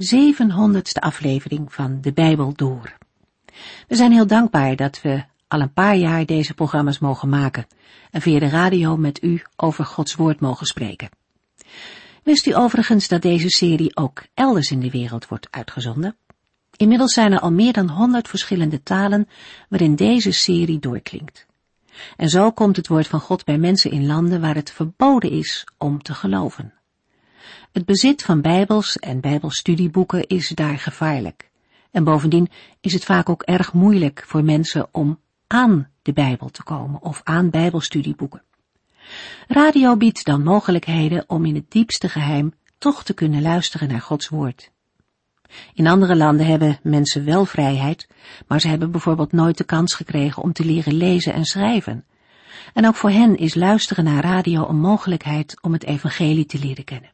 700ste 0.00 1.00
aflevering 1.00 1.72
van 1.72 2.00
de 2.00 2.12
Bijbel 2.12 2.52
door. 2.54 2.98
We 3.88 3.96
zijn 3.96 4.12
heel 4.12 4.26
dankbaar 4.26 4.76
dat 4.76 5.00
we 5.02 5.24
al 5.48 5.60
een 5.60 5.72
paar 5.72 5.96
jaar 5.96 6.26
deze 6.26 6.54
programma's 6.54 6.98
mogen 6.98 7.28
maken 7.28 7.66
en 8.10 8.20
via 8.20 8.38
de 8.38 8.48
radio 8.48 8.96
met 8.96 9.22
u 9.22 9.42
over 9.56 9.84
Gods 9.84 10.14
woord 10.14 10.40
mogen 10.40 10.66
spreken. 10.66 11.08
Wist 12.22 12.46
u 12.46 12.54
overigens 12.54 13.08
dat 13.08 13.22
deze 13.22 13.48
serie 13.48 13.96
ook 13.96 14.22
elders 14.34 14.70
in 14.70 14.80
de 14.80 14.90
wereld 14.90 15.28
wordt 15.28 15.48
uitgezonden? 15.50 16.16
Inmiddels 16.76 17.12
zijn 17.12 17.32
er 17.32 17.40
al 17.40 17.52
meer 17.52 17.72
dan 17.72 17.90
100 17.90 18.28
verschillende 18.28 18.82
talen 18.82 19.28
waarin 19.68 19.94
deze 19.94 20.32
serie 20.32 20.78
doorklinkt. 20.78 21.46
En 22.16 22.28
zo 22.28 22.50
komt 22.50 22.76
het 22.76 22.88
woord 22.88 23.06
van 23.06 23.20
God 23.20 23.44
bij 23.44 23.58
mensen 23.58 23.90
in 23.90 24.06
landen 24.06 24.40
waar 24.40 24.54
het 24.54 24.70
verboden 24.70 25.30
is 25.30 25.66
om 25.78 26.02
te 26.02 26.14
geloven. 26.14 26.79
Het 27.72 27.84
bezit 27.84 28.22
van 28.22 28.40
bijbels 28.40 28.96
en 28.96 29.20
bijbelstudieboeken 29.20 30.26
is 30.26 30.48
daar 30.48 30.78
gevaarlijk. 30.78 31.50
En 31.90 32.04
bovendien 32.04 32.48
is 32.80 32.92
het 32.92 33.04
vaak 33.04 33.28
ook 33.28 33.42
erg 33.42 33.72
moeilijk 33.72 34.24
voor 34.26 34.44
mensen 34.44 34.88
om 34.92 35.18
aan 35.46 35.88
de 36.02 36.12
Bijbel 36.12 36.48
te 36.48 36.62
komen 36.62 37.02
of 37.02 37.20
aan 37.24 37.50
bijbelstudieboeken. 37.50 38.42
Radio 39.48 39.96
biedt 39.96 40.24
dan 40.24 40.42
mogelijkheden 40.42 41.24
om 41.26 41.44
in 41.44 41.54
het 41.54 41.70
diepste 41.70 42.08
geheim 42.08 42.52
toch 42.78 43.04
te 43.04 43.14
kunnen 43.14 43.42
luisteren 43.42 43.88
naar 43.88 44.00
Gods 44.00 44.28
woord. 44.28 44.70
In 45.74 45.86
andere 45.86 46.16
landen 46.16 46.46
hebben 46.46 46.78
mensen 46.82 47.24
wel 47.24 47.44
vrijheid, 47.44 48.08
maar 48.46 48.60
ze 48.60 48.68
hebben 48.68 48.90
bijvoorbeeld 48.90 49.32
nooit 49.32 49.58
de 49.58 49.64
kans 49.64 49.94
gekregen 49.94 50.42
om 50.42 50.52
te 50.52 50.64
leren 50.64 50.94
lezen 50.94 51.32
en 51.32 51.44
schrijven. 51.44 52.04
En 52.74 52.86
ook 52.86 52.96
voor 52.96 53.10
hen 53.10 53.36
is 53.36 53.54
luisteren 53.54 54.04
naar 54.04 54.22
radio 54.22 54.68
een 54.68 54.80
mogelijkheid 54.80 55.60
om 55.60 55.72
het 55.72 55.84
evangelie 55.84 56.46
te 56.46 56.58
leren 56.58 56.84
kennen. 56.84 57.12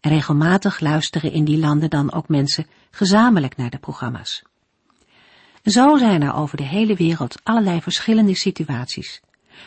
En 0.00 0.10
regelmatig 0.10 0.80
luisteren 0.80 1.32
in 1.32 1.44
die 1.44 1.58
landen 1.58 1.90
dan 1.90 2.12
ook 2.12 2.28
mensen 2.28 2.66
gezamenlijk 2.90 3.56
naar 3.56 3.70
de 3.70 3.78
programma's. 3.78 4.42
Zo 5.62 5.96
zijn 5.96 6.22
er 6.22 6.34
over 6.34 6.56
de 6.56 6.64
hele 6.64 6.94
wereld 6.94 7.40
allerlei 7.42 7.80
verschillende 7.82 8.34
situaties. 8.34 9.20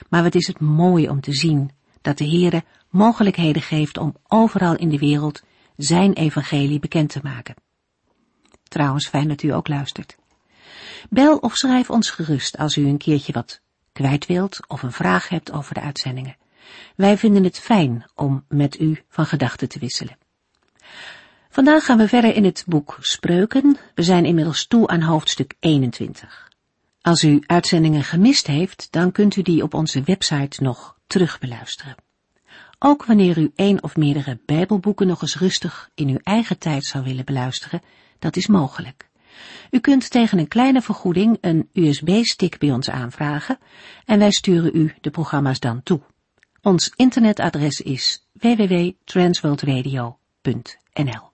Maar 0.09 0.23
wat 0.23 0.35
is 0.35 0.47
het 0.47 0.59
mooi 0.59 1.09
om 1.09 1.21
te 1.21 1.33
zien 1.33 1.71
dat 2.01 2.17
de 2.17 2.27
Heere 2.27 2.63
mogelijkheden 2.89 3.61
geeft 3.61 3.97
om 3.97 4.15
overal 4.27 4.75
in 4.75 4.89
de 4.89 4.97
wereld 4.97 5.41
zijn 5.77 6.13
evangelie 6.13 6.79
bekend 6.79 7.09
te 7.09 7.19
maken. 7.23 7.55
Trouwens, 8.63 9.07
fijn 9.07 9.27
dat 9.27 9.43
u 9.43 9.53
ook 9.53 9.67
luistert. 9.67 10.17
Bel 11.09 11.37
of 11.37 11.55
schrijf 11.55 11.89
ons 11.89 12.09
gerust 12.09 12.57
als 12.57 12.75
u 12.75 12.87
een 12.87 12.97
keertje 12.97 13.33
wat 13.33 13.61
kwijt 13.91 14.25
wilt 14.25 14.67
of 14.67 14.83
een 14.83 14.91
vraag 14.91 15.29
hebt 15.29 15.51
over 15.51 15.73
de 15.73 15.81
uitzendingen. 15.81 16.37
Wij 16.95 17.17
vinden 17.17 17.43
het 17.43 17.59
fijn 17.59 18.05
om 18.15 18.45
met 18.47 18.79
u 18.79 19.01
van 19.09 19.25
gedachten 19.25 19.69
te 19.69 19.79
wisselen. 19.79 20.17
Vandaag 21.49 21.85
gaan 21.85 21.97
we 21.97 22.07
verder 22.07 22.35
in 22.35 22.43
het 22.43 22.63
boek 22.67 22.97
Spreuken. 22.99 23.77
We 23.95 24.03
zijn 24.03 24.25
inmiddels 24.25 24.67
toe 24.67 24.87
aan 24.87 25.01
hoofdstuk 25.01 25.53
21. 25.59 26.51
Als 27.01 27.23
u 27.23 27.43
uitzendingen 27.45 28.03
gemist 28.03 28.47
heeft, 28.47 28.87
dan 28.91 29.11
kunt 29.11 29.35
u 29.35 29.41
die 29.41 29.63
op 29.63 29.73
onze 29.73 30.01
website 30.01 30.63
nog 30.63 30.97
terugbeluisteren. 31.07 31.95
Ook 32.79 33.05
wanneer 33.05 33.37
u 33.37 33.51
een 33.55 33.83
of 33.83 33.95
meerdere 33.95 34.39
Bijbelboeken 34.45 35.07
nog 35.07 35.21
eens 35.21 35.37
rustig 35.37 35.89
in 35.95 36.09
uw 36.09 36.19
eigen 36.23 36.57
tijd 36.57 36.85
zou 36.85 37.03
willen 37.03 37.25
beluisteren, 37.25 37.81
dat 38.19 38.35
is 38.35 38.47
mogelijk. 38.47 39.09
U 39.71 39.79
kunt 39.79 40.09
tegen 40.09 40.39
een 40.39 40.47
kleine 40.47 40.81
vergoeding 40.81 41.37
een 41.41 41.69
USB-stick 41.73 42.57
bij 42.57 42.71
ons 42.71 42.89
aanvragen 42.89 43.57
en 44.05 44.19
wij 44.19 44.31
sturen 44.31 44.75
u 44.75 44.93
de 45.01 45.09
programma's 45.09 45.59
dan 45.59 45.83
toe. 45.83 46.01
Ons 46.61 46.93
internetadres 46.95 47.81
is 47.81 48.27
www.transworldradio.nl 48.33 51.31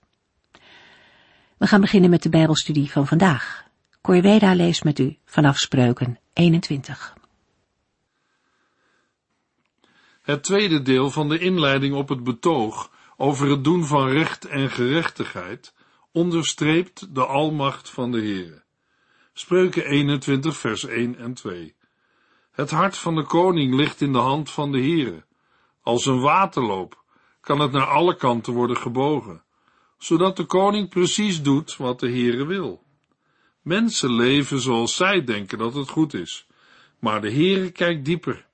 We 1.57 1.67
gaan 1.67 1.81
beginnen 1.81 2.09
met 2.09 2.23
de 2.23 2.29
Bijbelstudie 2.29 2.91
van 2.91 3.07
vandaag. 3.07 3.63
Corveda 4.01 4.53
leest 4.53 4.83
met 4.83 4.99
u 4.99 5.17
vanaf 5.25 5.57
Spreuken 5.57 6.19
21. 6.33 7.13
Het 10.21 10.43
tweede 10.43 10.81
deel 10.81 11.11
van 11.11 11.29
de 11.29 11.39
inleiding 11.39 11.95
op 11.95 12.09
het 12.09 12.23
betoog 12.23 12.91
over 13.17 13.49
het 13.49 13.63
doen 13.63 13.85
van 13.85 14.07
recht 14.07 14.45
en 14.45 14.69
gerechtigheid 14.69 15.73
onderstreept 16.11 17.15
de 17.15 17.25
almacht 17.25 17.89
van 17.89 18.11
de 18.11 18.19
Heere. 18.19 18.63
Spreuken 19.33 19.85
21 19.85 20.57
vers 20.57 20.85
1 20.85 21.17
en 21.17 21.33
2. 21.33 21.75
Het 22.55 22.71
hart 22.71 22.97
van 22.97 23.15
de 23.15 23.23
koning 23.23 23.73
ligt 23.73 24.01
in 24.01 24.13
de 24.13 24.19
hand 24.19 24.51
van 24.51 24.71
de 24.71 24.77
Heere. 24.77 25.25
Als 25.81 26.05
een 26.05 26.19
waterloop 26.19 27.03
kan 27.41 27.59
het 27.59 27.71
naar 27.71 27.87
alle 27.87 28.15
kanten 28.15 28.53
worden 28.53 28.77
gebogen, 28.77 29.43
zodat 29.97 30.37
de 30.37 30.45
koning 30.45 30.89
precies 30.89 31.41
doet 31.41 31.77
wat 31.77 31.99
de 31.99 32.09
Heere 32.09 32.45
wil. 32.45 32.83
Mensen 33.61 34.11
leven 34.13 34.59
zoals 34.59 34.95
zij 34.95 35.23
denken 35.23 35.57
dat 35.57 35.73
het 35.73 35.89
goed 35.89 36.13
is, 36.13 36.47
maar 36.99 37.21
de 37.21 37.31
Heere 37.31 37.71
kijkt 37.71 38.05
dieper. 38.05 38.47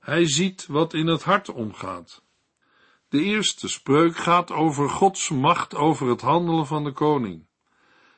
Hij 0.00 0.28
ziet 0.28 0.66
wat 0.66 0.94
in 0.94 1.06
het 1.06 1.22
hart 1.22 1.52
omgaat. 1.52 2.22
De 3.08 3.22
eerste 3.22 3.68
spreuk 3.68 4.16
gaat 4.16 4.52
over 4.52 4.88
Gods 4.88 5.30
macht 5.30 5.74
over 5.74 6.08
het 6.08 6.20
handelen 6.20 6.66
van 6.66 6.84
de 6.84 6.92
koning. 6.92 7.46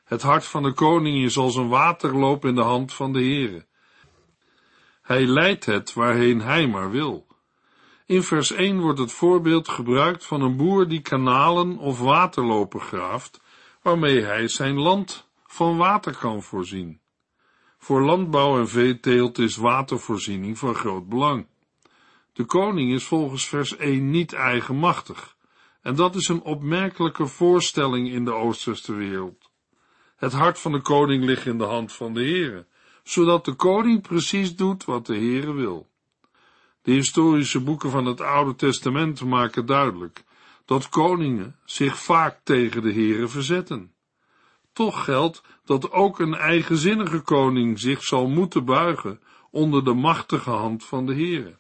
Het 0.04 0.22
hart 0.22 0.44
van 0.44 0.62
de 0.62 0.72
koning 0.72 1.24
is 1.24 1.36
als 1.36 1.56
een 1.56 1.68
waterloop 1.68 2.44
in 2.44 2.54
de 2.54 2.62
hand 2.62 2.94
van 2.94 3.12
de 3.12 3.18
Heere. 3.18 3.66
Hij 5.08 5.26
leidt 5.26 5.64
het 5.64 5.92
waarheen 5.92 6.40
hij 6.40 6.66
maar 6.66 6.90
wil. 6.90 7.26
In 8.06 8.22
vers 8.22 8.52
1 8.52 8.80
wordt 8.80 8.98
het 8.98 9.12
voorbeeld 9.12 9.68
gebruikt 9.68 10.26
van 10.26 10.40
een 10.40 10.56
boer 10.56 10.88
die 10.88 11.00
kanalen 11.00 11.78
of 11.78 11.98
waterlopen 11.98 12.80
graaft, 12.80 13.40
waarmee 13.82 14.22
hij 14.22 14.48
zijn 14.48 14.78
land 14.78 15.28
van 15.46 15.76
water 15.76 16.16
kan 16.16 16.42
voorzien. 16.42 17.00
Voor 17.78 18.04
landbouw 18.04 18.58
en 18.58 18.68
veeteelt 18.68 19.38
is 19.38 19.56
watervoorziening 19.56 20.58
van 20.58 20.74
groot 20.74 21.08
belang. 21.08 21.46
De 22.32 22.44
koning 22.44 22.92
is 22.92 23.04
volgens 23.04 23.48
vers 23.48 23.76
1 23.76 24.10
niet 24.10 24.32
eigenmachtig, 24.32 25.36
en 25.82 25.94
dat 25.94 26.14
is 26.14 26.28
een 26.28 26.42
opmerkelijke 26.42 27.26
voorstelling 27.26 28.08
in 28.10 28.24
de 28.24 28.32
Oosterse 28.32 28.94
wereld. 28.94 29.50
Het 30.16 30.32
hart 30.32 30.58
van 30.58 30.72
de 30.72 30.80
koning 30.80 31.24
ligt 31.24 31.46
in 31.46 31.58
de 31.58 31.64
hand 31.64 31.92
van 31.92 32.14
de 32.14 32.20
Heere, 32.20 32.66
zodat 33.08 33.44
de 33.44 33.52
koning 33.52 34.02
precies 34.02 34.56
doet 34.56 34.84
wat 34.84 35.06
de 35.06 35.16
Heere 35.16 35.52
wil. 35.52 35.88
De 36.82 36.92
historische 36.92 37.60
boeken 37.60 37.90
van 37.90 38.06
het 38.06 38.20
Oude 38.20 38.54
Testament 38.54 39.24
maken 39.24 39.66
duidelijk 39.66 40.24
dat 40.64 40.88
koningen 40.88 41.56
zich 41.64 41.98
vaak 41.98 42.40
tegen 42.42 42.82
de 42.82 42.92
Heere 42.92 43.28
verzetten. 43.28 43.92
Toch 44.72 45.04
geldt 45.04 45.42
dat 45.64 45.90
ook 45.90 46.18
een 46.18 46.34
eigenzinnige 46.34 47.20
koning 47.20 47.78
zich 47.80 48.04
zal 48.04 48.28
moeten 48.28 48.64
buigen 48.64 49.20
onder 49.50 49.84
de 49.84 49.94
machtige 49.94 50.50
hand 50.50 50.84
van 50.84 51.06
de 51.06 51.14
Heere. 51.14 51.58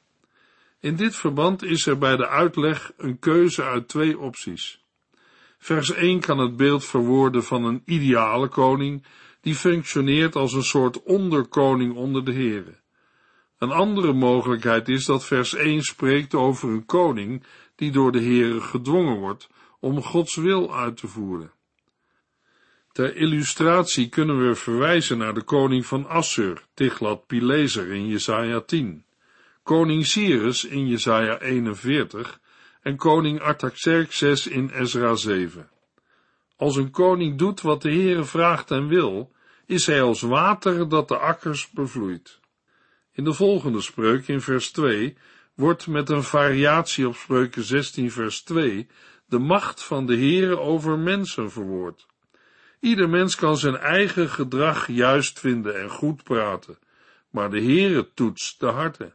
In 0.80 0.96
dit 0.96 1.16
verband 1.16 1.62
is 1.62 1.86
er 1.86 1.98
bij 1.98 2.16
de 2.16 2.28
uitleg 2.28 2.92
een 2.96 3.18
keuze 3.18 3.62
uit 3.62 3.88
twee 3.88 4.18
opties. 4.18 4.84
Vers 5.58 5.92
1 5.92 6.20
kan 6.20 6.38
het 6.38 6.56
beeld 6.56 6.84
verwoorden 6.84 7.44
van 7.44 7.64
een 7.64 7.82
ideale 7.84 8.48
koning 8.48 9.04
die 9.48 9.56
functioneert 9.56 10.36
als 10.36 10.52
een 10.52 10.62
soort 10.62 11.02
onderkoning 11.02 11.94
onder 11.94 12.24
de 12.24 12.32
heren. 12.32 12.80
Een 13.58 13.70
andere 13.70 14.12
mogelijkheid 14.12 14.88
is 14.88 15.04
dat 15.04 15.24
vers 15.24 15.54
1 15.54 15.82
spreekt 15.82 16.34
over 16.34 16.68
een 16.68 16.84
koning 16.84 17.42
die 17.74 17.90
door 17.90 18.12
de 18.12 18.18
heren 18.18 18.62
gedwongen 18.62 19.18
wordt 19.18 19.48
om 19.80 20.02
Gods 20.02 20.36
wil 20.36 20.76
uit 20.76 20.96
te 20.96 21.06
voeren. 21.06 21.52
Ter 22.92 23.16
illustratie 23.16 24.08
kunnen 24.08 24.48
we 24.48 24.54
verwijzen 24.54 25.18
naar 25.18 25.34
de 25.34 25.42
koning 25.42 25.86
van 25.86 26.06
Assur, 26.06 26.64
Tiglat-Pileser 26.74 27.92
in 27.92 28.06
Jesaja 28.06 28.60
10, 28.60 29.04
koning 29.62 30.06
Cyrus 30.06 30.64
in 30.64 30.88
Jesaja 30.88 31.40
41 31.40 32.40
en 32.82 32.96
koning 32.96 33.40
Artaxerxes 33.40 34.46
in 34.46 34.70
Ezra 34.70 35.14
7. 35.14 35.70
Als 36.56 36.76
een 36.76 36.90
koning 36.90 37.38
doet 37.38 37.60
wat 37.60 37.82
de 37.82 37.90
Heere 37.90 38.24
vraagt 38.24 38.70
en 38.70 38.88
wil, 38.88 39.36
is 39.68 39.86
hij 39.86 40.02
als 40.02 40.20
water 40.20 40.88
dat 40.88 41.08
de 41.08 41.18
akkers 41.18 41.70
bevloeit. 41.70 42.40
In 43.12 43.24
de 43.24 43.32
volgende 43.32 43.80
spreuk, 43.80 44.28
in 44.28 44.40
vers 44.40 44.70
2, 44.70 45.16
wordt 45.54 45.86
met 45.86 46.08
een 46.08 46.22
variatie 46.22 47.08
op 47.08 47.16
spreuken 47.16 47.62
16 47.62 48.10
vers 48.10 48.42
2 48.42 48.86
de 49.26 49.38
macht 49.38 49.82
van 49.82 50.06
de 50.06 50.16
Heere 50.16 50.58
over 50.58 50.98
mensen 50.98 51.50
verwoord. 51.50 52.06
Ieder 52.80 53.08
mens 53.08 53.34
kan 53.34 53.56
zijn 53.56 53.76
eigen 53.76 54.28
gedrag 54.28 54.86
juist 54.86 55.38
vinden 55.40 55.80
en 55.80 55.90
goed 55.90 56.22
praten, 56.22 56.78
maar 57.30 57.50
de 57.50 57.62
Heere 57.62 58.08
toetst 58.14 58.60
de 58.60 58.66
harten. 58.66 59.14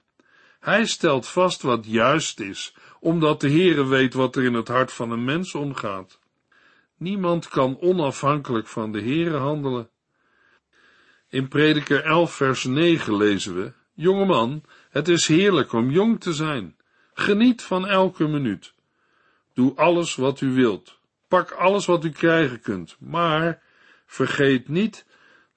Hij 0.59 0.85
stelt 0.85 1.27
vast 1.27 1.61
wat 1.61 1.85
juist 1.85 2.39
is, 2.39 2.75
omdat 2.99 3.41
de 3.41 3.49
Heere 3.49 3.85
weet 3.85 4.13
wat 4.13 4.35
er 4.35 4.43
in 4.43 4.53
het 4.53 4.67
hart 4.67 4.91
van 4.91 5.11
een 5.11 5.23
mens 5.23 5.55
omgaat. 5.55 6.19
Niemand 6.97 7.47
kan 7.47 7.79
onafhankelijk 7.79 8.67
van 8.67 8.91
de 8.91 9.01
Heere 9.01 9.37
handelen. 9.37 9.91
In 11.33 11.47
Prediker 11.47 12.03
11 12.03 12.33
vers 12.33 12.63
9 12.63 13.17
lezen 13.17 13.55
we, 13.55 13.73
Jongeman, 13.93 14.63
het 14.89 15.07
is 15.07 15.27
heerlijk 15.27 15.73
om 15.73 15.89
jong 15.89 16.19
te 16.19 16.33
zijn. 16.33 16.75
Geniet 17.13 17.61
van 17.61 17.87
elke 17.87 18.27
minuut. 18.27 18.73
Doe 19.53 19.75
alles 19.75 20.15
wat 20.15 20.41
u 20.41 20.53
wilt. 20.53 20.99
Pak 21.27 21.51
alles 21.51 21.85
wat 21.85 22.03
u 22.03 22.09
krijgen 22.09 22.61
kunt, 22.61 22.95
maar 22.99 23.61
vergeet 24.05 24.67
niet 24.67 25.05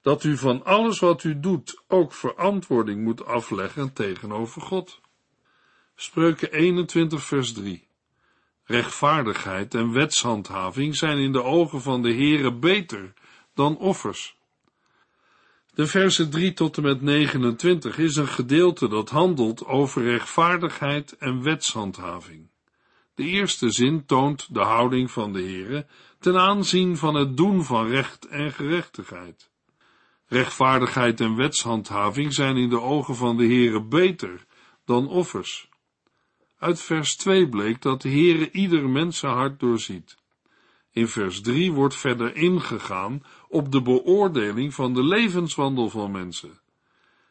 dat 0.01 0.23
u 0.23 0.37
van 0.37 0.63
alles 0.63 0.99
wat 0.99 1.23
u 1.23 1.39
doet 1.39 1.81
ook 1.87 2.13
verantwoording 2.13 3.03
moet 3.03 3.25
afleggen 3.25 3.93
tegenover 3.93 4.61
God. 4.61 5.01
Spreuken 5.95 6.51
21 6.51 7.23
vers 7.23 7.53
3 7.53 7.87
Rechtvaardigheid 8.63 9.73
en 9.73 9.93
wetshandhaving 9.93 10.95
zijn 10.95 11.17
in 11.17 11.31
de 11.31 11.43
ogen 11.43 11.81
van 11.81 12.01
de 12.01 12.13
Heere 12.13 12.53
beter 12.53 13.13
dan 13.53 13.77
offers. 13.77 14.36
De 15.77 15.87
versen 15.87 16.29
3 16.29 16.53
tot 16.53 16.77
en 16.77 16.83
met 16.83 17.01
29 17.01 17.97
is 17.97 18.15
een 18.15 18.27
gedeelte 18.27 18.87
dat 18.87 19.09
handelt 19.09 19.65
over 19.65 20.03
rechtvaardigheid 20.03 21.17
en 21.17 21.43
wetshandhaving. 21.43 22.49
De 23.15 23.23
eerste 23.23 23.69
zin 23.69 24.05
toont 24.05 24.53
de 24.53 24.59
houding 24.59 25.11
van 25.11 25.33
de 25.33 25.41
Heere 25.41 25.85
ten 26.19 26.37
aanzien 26.37 26.97
van 26.97 27.15
het 27.15 27.37
doen 27.37 27.63
van 27.63 27.87
recht 27.87 28.27
en 28.27 28.51
gerechtigheid. 28.51 29.49
Rechtvaardigheid 30.27 31.21
en 31.21 31.35
wetshandhaving 31.35 32.33
zijn 32.33 32.57
in 32.57 32.69
de 32.69 32.81
ogen 32.81 33.15
van 33.15 33.37
de 33.37 33.45
Heere 33.45 33.83
beter 33.83 34.45
dan 34.85 35.07
offers. 35.07 35.69
Uit 36.59 36.81
vers 36.81 37.15
2 37.15 37.49
bleek 37.49 37.81
dat 37.81 38.01
de 38.01 38.09
Heere 38.09 38.51
ieder 38.51 38.89
mensenhart 38.89 39.59
doorziet. 39.59 40.17
In 40.97 41.07
vers 41.07 41.41
3 41.41 41.71
wordt 41.71 41.95
verder 41.95 42.35
ingegaan 42.35 43.23
op 43.47 43.71
de 43.71 43.81
beoordeling 43.81 44.73
van 44.73 44.93
de 44.93 45.03
levenswandel 45.03 45.89
van 45.89 46.11
mensen. 46.11 46.59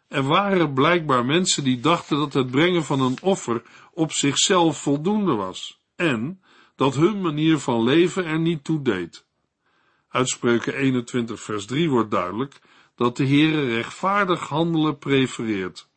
Er 0.09 0.23
waren 0.23 0.73
blijkbaar 0.73 1.25
mensen 1.25 1.65
die 1.65 1.81
dachten 1.81 2.19
dat 2.19 2.33
het 2.33 2.51
brengen 2.51 2.85
van 2.85 3.01
een 3.01 3.19
offer 3.23 3.63
op 3.93 4.13
zichzelf 4.13 4.79
voldoende 4.79 5.35
was 5.35 5.81
en 5.97 6.41
dat 6.77 6.95
hun 6.95 7.21
manier 7.21 7.59
van 7.59 7.83
leven 7.83 8.25
er 8.25 8.39
niet 8.39 8.65
toe 8.65 8.83
deed. 8.83 9.27
Uitspreuken 10.09 10.75
21 10.75 11.41
vers 11.41 11.67
3 11.67 11.91
wordt 11.91 12.11
duidelijk 12.11 12.61
dat 12.95 13.17
de 13.17 13.27
Heere 13.27 13.67
rechtvaardig 13.67 14.49
handelen 14.49 14.99
prefereert. 14.99 15.89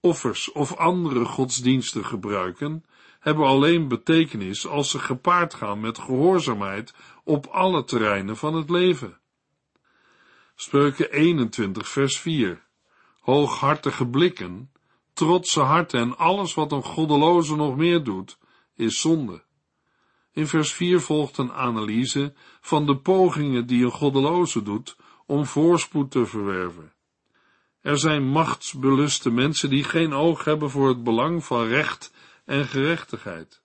Offers 0.00 0.52
of 0.52 0.76
andere 0.76 1.24
godsdiensten 1.24 2.04
gebruiken 2.04 2.84
hebben 3.26 3.46
alleen 3.46 3.88
betekenis 3.88 4.66
als 4.66 4.90
ze 4.90 4.98
gepaard 4.98 5.54
gaan 5.54 5.80
met 5.80 5.98
gehoorzaamheid 5.98 6.94
op 7.24 7.46
alle 7.46 7.84
terreinen 7.84 8.36
van 8.36 8.54
het 8.54 8.70
leven. 8.70 9.18
Spreuken 10.54 11.12
21 11.12 11.88
vers 11.88 12.18
4 12.18 12.62
Hooghartige 13.20 14.06
blikken, 14.06 14.70
trotse 15.12 15.60
harten 15.60 16.00
en 16.00 16.16
alles 16.16 16.54
wat 16.54 16.72
een 16.72 16.82
goddeloze 16.82 17.56
nog 17.56 17.76
meer 17.76 18.04
doet, 18.04 18.38
is 18.74 19.00
zonde. 19.00 19.42
In 20.32 20.46
vers 20.46 20.72
4 20.72 21.00
volgt 21.00 21.38
een 21.38 21.52
analyse 21.52 22.34
van 22.60 22.86
de 22.86 22.96
pogingen 22.96 23.66
die 23.66 23.84
een 23.84 23.90
goddeloze 23.90 24.62
doet 24.62 24.96
om 25.26 25.46
voorspoed 25.46 26.10
te 26.10 26.26
verwerven. 26.26 26.92
Er 27.80 27.98
zijn 27.98 28.28
machtsbeluste 28.28 29.30
mensen 29.30 29.70
die 29.70 29.84
geen 29.84 30.12
oog 30.12 30.44
hebben 30.44 30.70
voor 30.70 30.88
het 30.88 31.02
belang 31.04 31.44
van 31.44 31.66
recht 31.66 32.14
en 32.46 32.64
gerechtigheid. 32.64 33.62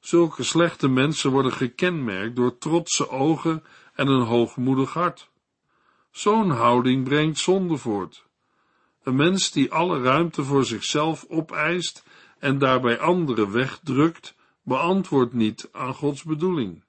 Zulke 0.00 0.42
slechte 0.42 0.88
mensen 0.88 1.30
worden 1.30 1.52
gekenmerkt 1.52 2.36
door 2.36 2.58
trotse 2.58 3.08
ogen 3.08 3.64
en 3.94 4.08
een 4.08 4.26
hoogmoedig 4.26 4.92
hart. 4.92 5.30
Zo'n 6.10 6.50
houding 6.50 7.04
brengt 7.04 7.38
zonde 7.38 7.76
voort. 7.76 8.26
Een 9.02 9.16
mens 9.16 9.50
die 9.50 9.72
alle 9.72 10.02
ruimte 10.02 10.44
voor 10.44 10.64
zichzelf 10.64 11.24
opeist 11.28 12.04
en 12.38 12.58
daarbij 12.58 12.98
anderen 12.98 13.52
wegdrukt, 13.52 14.34
beantwoordt 14.62 15.32
niet 15.32 15.68
aan 15.72 15.94
Gods 15.94 16.22
bedoeling. 16.22 16.84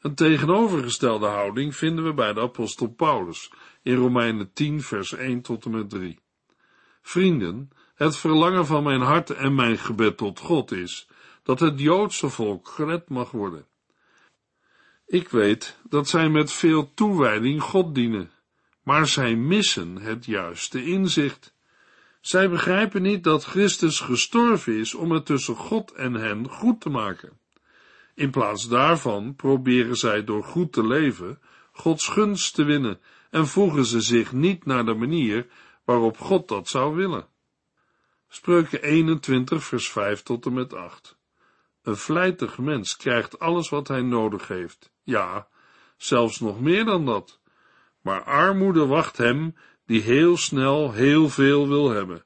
Een 0.00 0.14
tegenovergestelde 0.14 1.26
houding 1.26 1.76
vinden 1.76 2.04
we 2.04 2.14
bij 2.14 2.32
de 2.32 2.40
apostel 2.40 2.86
Paulus 2.86 3.52
in 3.82 3.94
Romeinen 3.94 4.52
10 4.52 4.82
vers 4.82 5.12
1 5.12 5.40
tot 5.40 5.64
en 5.64 5.70
met 5.70 5.90
3. 5.90 6.18
Vrienden, 7.02 7.70
het 7.98 8.16
verlangen 8.16 8.66
van 8.66 8.82
mijn 8.82 9.00
hart 9.00 9.30
en 9.30 9.54
mijn 9.54 9.78
gebed 9.78 10.16
tot 10.16 10.38
God 10.38 10.72
is 10.72 11.08
dat 11.42 11.60
het 11.60 11.80
Joodse 11.80 12.28
volk 12.28 12.68
gered 12.68 13.08
mag 13.08 13.30
worden. 13.30 13.66
Ik 15.06 15.28
weet 15.28 15.78
dat 15.88 16.08
zij 16.08 16.28
met 16.28 16.52
veel 16.52 16.94
toewijding 16.94 17.62
God 17.62 17.94
dienen, 17.94 18.30
maar 18.82 19.06
zij 19.06 19.36
missen 19.36 19.96
het 19.96 20.24
juiste 20.24 20.84
inzicht. 20.84 21.54
Zij 22.20 22.50
begrijpen 22.50 23.02
niet 23.02 23.24
dat 23.24 23.44
Christus 23.44 24.00
gestorven 24.00 24.78
is 24.78 24.94
om 24.94 25.10
het 25.10 25.26
tussen 25.26 25.56
God 25.56 25.92
en 25.92 26.14
hen 26.14 26.48
goed 26.48 26.80
te 26.80 26.88
maken. 26.88 27.38
In 28.14 28.30
plaats 28.30 28.68
daarvan 28.68 29.36
proberen 29.36 29.96
zij 29.96 30.24
door 30.24 30.44
goed 30.44 30.72
te 30.72 30.86
leven 30.86 31.40
Gods 31.72 32.08
gunst 32.08 32.54
te 32.54 32.64
winnen 32.64 33.00
en 33.30 33.46
voegen 33.46 33.84
ze 33.84 34.00
zich 34.00 34.32
niet 34.32 34.64
naar 34.64 34.84
de 34.84 34.94
manier 34.94 35.46
waarop 35.84 36.18
God 36.18 36.48
dat 36.48 36.68
zou 36.68 36.94
willen. 36.94 37.26
Spreuken 38.28 38.82
21 38.82 39.64
vers 39.64 39.90
5 39.90 40.22
tot 40.22 40.46
en 40.46 40.52
met 40.52 40.74
8 40.74 41.18
Een 41.82 41.96
vlijtig 41.96 42.58
mens 42.58 42.96
krijgt 42.96 43.38
alles 43.38 43.68
wat 43.68 43.88
hij 43.88 44.02
nodig 44.02 44.48
heeft, 44.48 44.92
ja, 45.02 45.48
zelfs 45.96 46.40
nog 46.40 46.60
meer 46.60 46.84
dan 46.84 47.06
dat. 47.06 47.40
Maar 48.00 48.22
armoede 48.22 48.86
wacht 48.86 49.16
hem 49.16 49.56
die 49.86 50.00
heel 50.00 50.36
snel 50.36 50.92
heel 50.92 51.28
veel 51.28 51.68
wil 51.68 51.90
hebben. 51.90 52.24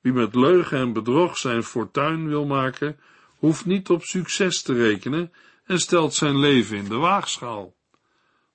Wie 0.00 0.12
met 0.12 0.34
leugen 0.34 0.78
en 0.78 0.92
bedrog 0.92 1.36
zijn 1.36 1.62
fortuin 1.62 2.28
wil 2.28 2.44
maken, 2.44 3.00
hoeft 3.38 3.64
niet 3.64 3.90
op 3.90 4.02
succes 4.02 4.62
te 4.62 4.74
rekenen 4.74 5.32
en 5.64 5.78
stelt 5.80 6.14
zijn 6.14 6.38
leven 6.38 6.76
in 6.76 6.84
de 6.84 6.96
waagschaal. 6.96 7.74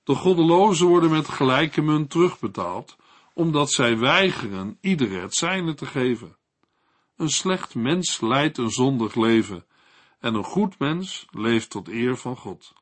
De 0.04 0.14
goddelozen 0.14 0.86
worden 0.86 1.10
met 1.10 1.28
gelijke 1.28 1.82
munt 1.82 2.10
terugbetaald, 2.10 2.96
omdat 3.34 3.70
zij 3.70 3.98
weigeren 3.98 4.78
ieder 4.80 5.20
het 5.20 5.34
zijne 5.34 5.74
te 5.74 5.86
geven. 5.86 6.36
Een 7.22 7.30
slecht 7.30 7.74
mens 7.74 8.20
leidt 8.20 8.58
een 8.58 8.70
zondig 8.70 9.14
leven, 9.14 9.64
en 10.20 10.34
een 10.34 10.44
goed 10.44 10.78
mens 10.78 11.26
leeft 11.30 11.70
tot 11.70 11.88
eer 11.88 12.16
van 12.16 12.36
God. 12.36 12.72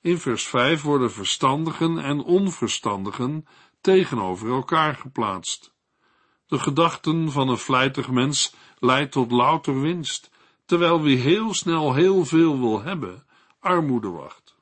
In 0.00 0.18
vers 0.18 0.46
5 0.46 0.82
worden 0.82 1.12
verstandigen 1.12 1.98
en 1.98 2.22
onverstandigen 2.22 3.46
tegenover 3.80 4.50
elkaar 4.50 4.94
geplaatst. 4.94 5.72
De 6.46 6.58
gedachten 6.58 7.30
van 7.30 7.48
een 7.48 7.58
vlijtig 7.58 8.10
mens 8.10 8.54
leidt 8.78 9.12
tot 9.12 9.30
louter 9.30 9.80
winst, 9.80 10.30
terwijl 10.64 11.02
wie 11.02 11.18
heel 11.18 11.54
snel 11.54 11.94
heel 11.94 12.24
veel 12.24 12.58
wil 12.60 12.82
hebben, 12.82 13.26
armoede 13.60 14.08
wacht. 14.08 14.56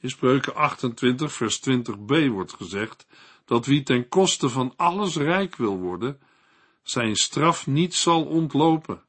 In 0.00 0.10
Spreuken 0.10 0.54
28 0.54 1.32
vers 1.32 1.60
20b 1.70 2.28
wordt 2.30 2.52
gezegd 2.52 3.06
dat 3.44 3.66
wie 3.66 3.82
ten 3.82 4.08
koste 4.08 4.48
van 4.48 4.72
alles 4.76 5.16
rijk 5.16 5.56
wil 5.56 5.78
worden, 5.78 6.20
zijn 6.88 7.16
straf 7.16 7.66
niet 7.66 7.94
zal 7.94 8.24
ontlopen. 8.24 9.02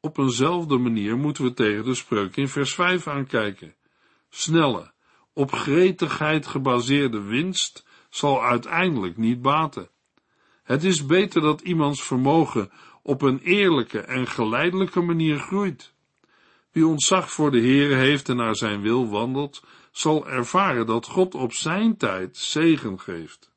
Op 0.00 0.18
eenzelfde 0.18 0.78
manier 0.78 1.16
moeten 1.16 1.44
we 1.44 1.54
tegen 1.54 1.84
de 1.84 1.94
spreuk 1.94 2.36
in 2.36 2.48
vers 2.48 2.74
5 2.74 3.06
aankijken. 3.06 3.74
Snelle, 4.30 4.92
op 5.32 5.52
gretigheid 5.52 6.46
gebaseerde 6.46 7.22
winst 7.22 7.86
zal 8.10 8.42
uiteindelijk 8.42 9.16
niet 9.16 9.42
baten. 9.42 9.88
Het 10.62 10.84
is 10.84 11.06
beter 11.06 11.40
dat 11.40 11.60
iemands 11.60 12.02
vermogen 12.02 12.70
op 13.02 13.22
een 13.22 13.38
eerlijke 13.38 14.00
en 14.00 14.26
geleidelijke 14.26 15.00
manier 15.00 15.38
groeit. 15.38 15.92
Wie 16.70 16.86
ontzag 16.86 17.30
voor 17.30 17.50
de 17.50 17.60
Heere 17.60 17.94
heeft 17.94 18.28
en 18.28 18.36
naar 18.36 18.56
zijn 18.56 18.80
wil 18.80 19.08
wandelt, 19.08 19.62
zal 19.92 20.28
ervaren 20.28 20.86
dat 20.86 21.06
God 21.06 21.34
op 21.34 21.52
zijn 21.52 21.96
tijd 21.96 22.36
zegen 22.36 23.00
geeft. 23.00 23.52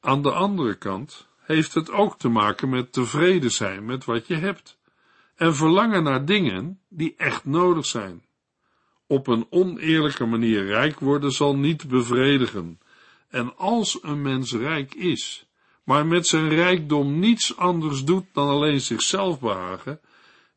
Aan 0.00 0.22
de 0.22 0.32
andere 0.32 0.74
kant 0.74 1.28
heeft 1.46 1.74
het 1.74 1.90
ook 1.90 2.18
te 2.18 2.28
maken 2.28 2.68
met 2.68 2.92
tevreden 2.92 3.50
zijn 3.50 3.84
met 3.84 4.04
wat 4.04 4.26
je 4.26 4.34
hebt 4.34 4.78
en 5.36 5.54
verlangen 5.54 6.02
naar 6.02 6.24
dingen 6.24 6.80
die 6.88 7.14
echt 7.16 7.44
nodig 7.44 7.86
zijn. 7.86 8.24
Op 9.06 9.26
een 9.26 9.46
oneerlijke 9.50 10.24
manier 10.24 10.66
rijk 10.66 11.00
worden 11.00 11.32
zal 11.32 11.56
niet 11.56 11.88
bevredigen. 11.88 12.80
En 13.28 13.56
als 13.56 13.98
een 14.02 14.22
mens 14.22 14.52
rijk 14.52 14.94
is, 14.94 15.48
maar 15.84 16.06
met 16.06 16.26
zijn 16.26 16.48
rijkdom 16.48 17.18
niets 17.18 17.56
anders 17.56 18.04
doet 18.04 18.24
dan 18.32 18.48
alleen 18.48 18.80
zichzelf 18.80 19.40
behagen, 19.40 20.00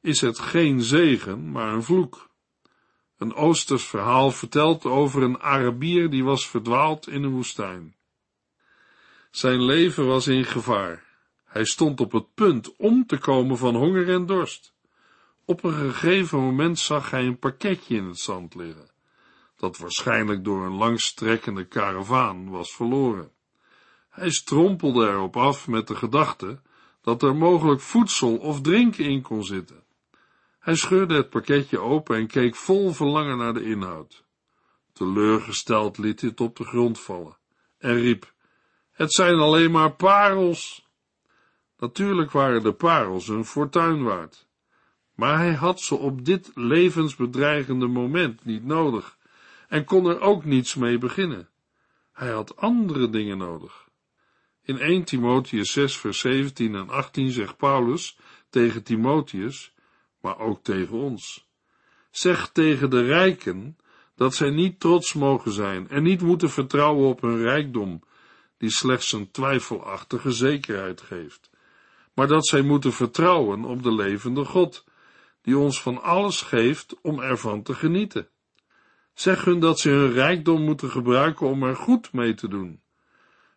is 0.02 0.22
het 0.22 0.40
geen 0.40 0.82
zegen, 0.82 1.52
maar 1.52 1.74
een 1.74 1.84
vloek. 1.84 2.30
Een 3.18 3.34
Oosters 3.34 3.84
verhaal 3.84 4.32
vertelt 4.32 4.86
over 4.86 5.24
een 5.24 5.40
Arabier 5.40 6.10
die 6.10 6.24
was 6.24 6.48
verdwaald 6.48 7.08
in 7.08 7.24
een 7.24 7.32
woestijn. 7.32 7.96
Zijn 9.30 9.64
leven 9.64 10.08
was 10.08 10.28
in 10.28 10.46
gevaar. 10.46 11.04
Hij 11.46 11.66
stond 11.66 12.00
op 12.00 12.12
het 12.12 12.34
punt 12.34 12.76
om 12.76 13.06
te 13.06 13.18
komen 13.18 13.58
van 13.58 13.76
honger 13.76 14.10
en 14.10 14.26
dorst. 14.26 14.74
Op 15.46 15.64
een 15.64 15.74
gegeven 15.74 16.40
moment 16.40 16.80
zag 16.80 17.12
hij 17.12 17.26
een 17.26 17.40
pakketje 17.40 17.96
in 17.96 18.06
het 18.06 18.20
zand 18.20 18.56
liggen, 18.56 18.92
dat 19.56 19.78
waarschijnlijk 19.78 20.44
door 20.44 20.66
een 20.66 20.76
langstrekkende 20.76 21.66
karavaan 21.66 22.50
was 22.50 22.76
verloren. 22.76 23.32
Hij 24.10 24.30
strompelde 24.30 25.08
erop 25.08 25.38
af 25.38 25.68
met 25.68 25.88
de 25.88 25.96
gedachte 25.96 26.62
dat 27.02 27.24
er 27.24 27.36
mogelijk 27.36 27.82
voedsel 27.82 28.38
of 28.38 28.62
drinken 28.62 29.06
in 29.06 29.22
kon 29.22 29.44
zitten. 29.44 29.84
Hij 30.60 30.76
scheurde 30.76 31.16
het 31.16 31.30
pakketje 31.30 31.80
open 31.80 32.16
en 32.16 32.28
keek 32.28 32.56
vol 32.56 32.92
verlangen 32.92 33.38
naar 33.38 33.54
de 33.54 33.64
inhoud. 33.64 34.24
Teleurgesteld 34.94 35.98
liet 35.98 36.22
het 36.22 36.42
op 36.42 36.56
de 36.56 36.64
grond 36.64 37.00
vallen 37.00 37.38
en 37.78 37.96
riep: 37.96 38.34
Het 39.00 39.14
zijn 39.14 39.36
alleen 39.36 39.72
maar 39.72 39.92
parels. 39.92 40.88
Natuurlijk 41.78 42.32
waren 42.32 42.64
de 42.64 42.74
parels 42.74 43.28
een 43.28 43.46
fortuin 43.46 44.04
waard, 44.04 44.48
maar 45.16 45.38
hij 45.38 45.54
had 45.54 45.82
ze 45.82 45.96
op 45.96 46.26
dit 46.26 46.52
levensbedreigende 46.56 47.88
moment 47.88 48.46
niet 48.46 48.66
nodig 48.66 49.18
en 49.68 49.84
kon 49.84 50.06
er 50.06 50.20
ook 50.20 50.46
niets 50.46 50.76
mee 50.76 50.98
beginnen. 50.98 51.50
Hij 52.12 52.30
had 52.30 52.56
andere 52.56 53.10
dingen 53.10 53.38
nodig. 53.38 53.88
In 54.64 54.78
1 54.78 55.04
Timotheus 55.04 55.72
6 55.72 55.98
vers 55.98 56.20
17 56.20 56.76
en 56.76 56.90
18 56.90 57.32
zegt 57.32 57.58
Paulus 57.58 58.18
tegen 58.50 58.84
Timotheus, 58.84 59.74
maar 60.22 60.40
ook 60.40 60.64
tegen 60.64 60.98
ons. 60.98 61.48
Zeg 62.12 62.50
tegen 62.50 62.90
de 62.90 63.02
rijken 63.02 63.78
dat 64.16 64.36
zij 64.36 64.50
niet 64.50 64.80
trots 64.80 65.14
mogen 65.14 65.52
zijn 65.52 65.90
en 65.90 66.04
niet 66.04 66.22
moeten 66.22 66.50
vertrouwen 66.50 67.08
op 67.08 67.22
hun 67.22 67.42
rijkdom, 67.42 68.04
die 68.60 68.70
slechts 68.70 69.12
een 69.12 69.32
twijfelachtige 69.32 70.32
zekerheid 70.32 71.02
geeft, 71.02 71.50
maar 72.14 72.28
dat 72.28 72.48
zij 72.48 72.62
moeten 72.62 72.94
vertrouwen 72.94 73.64
op 73.64 73.84
de 73.84 73.94
levende 73.94 74.46
God, 74.46 74.86
die 75.42 75.58
ons 75.58 75.82
van 75.82 76.02
alles 76.02 76.42
geeft 76.42 76.96
om 77.02 77.20
ervan 77.20 77.64
te 77.64 77.74
genieten. 77.74 78.28
Zeg 79.14 79.46
hun 79.46 79.60
dat 79.60 79.80
ze 79.80 79.90
hun 79.90 80.12
rijkdom 80.12 80.62
moeten 80.62 80.90
gebruiken 80.90 81.48
om 81.48 81.64
er 81.64 81.76
goed 81.76 82.14
mee 82.14 82.34
te 82.34 82.48
doen. 82.48 82.82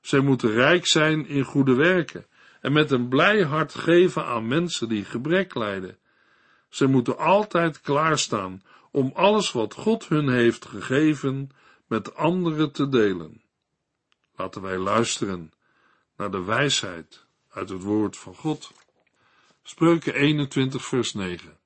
Zij 0.01 0.21
moeten 0.21 0.51
rijk 0.51 0.87
zijn 0.87 1.27
in 1.27 1.45
goede 1.45 1.75
werken 1.75 2.27
en 2.61 2.73
met 2.73 2.91
een 2.91 3.09
blij 3.09 3.43
hart 3.43 3.75
geven 3.75 4.25
aan 4.25 4.47
mensen 4.47 4.89
die 4.89 5.05
gebrek 5.05 5.55
lijden. 5.55 5.99
Zij 6.69 6.87
moeten 6.87 7.19
altijd 7.19 7.81
klaarstaan 7.81 8.63
om 8.91 9.11
alles 9.15 9.53
wat 9.53 9.75
God 9.75 10.09
hun 10.09 10.29
heeft 10.29 10.65
gegeven 10.65 11.51
met 11.87 12.15
anderen 12.15 12.73
te 12.73 12.89
delen. 12.89 13.42
Laten 14.37 14.63
wij 14.63 14.79
luisteren 14.79 15.53
naar 16.17 16.31
de 16.31 16.43
wijsheid 16.43 17.27
uit 17.51 17.69
het 17.69 17.83
woord 17.83 18.17
van 18.17 18.35
God. 18.35 18.73
Spreuken 19.63 20.15
21 20.15 20.85
vers 20.85 21.15
9 21.15 21.59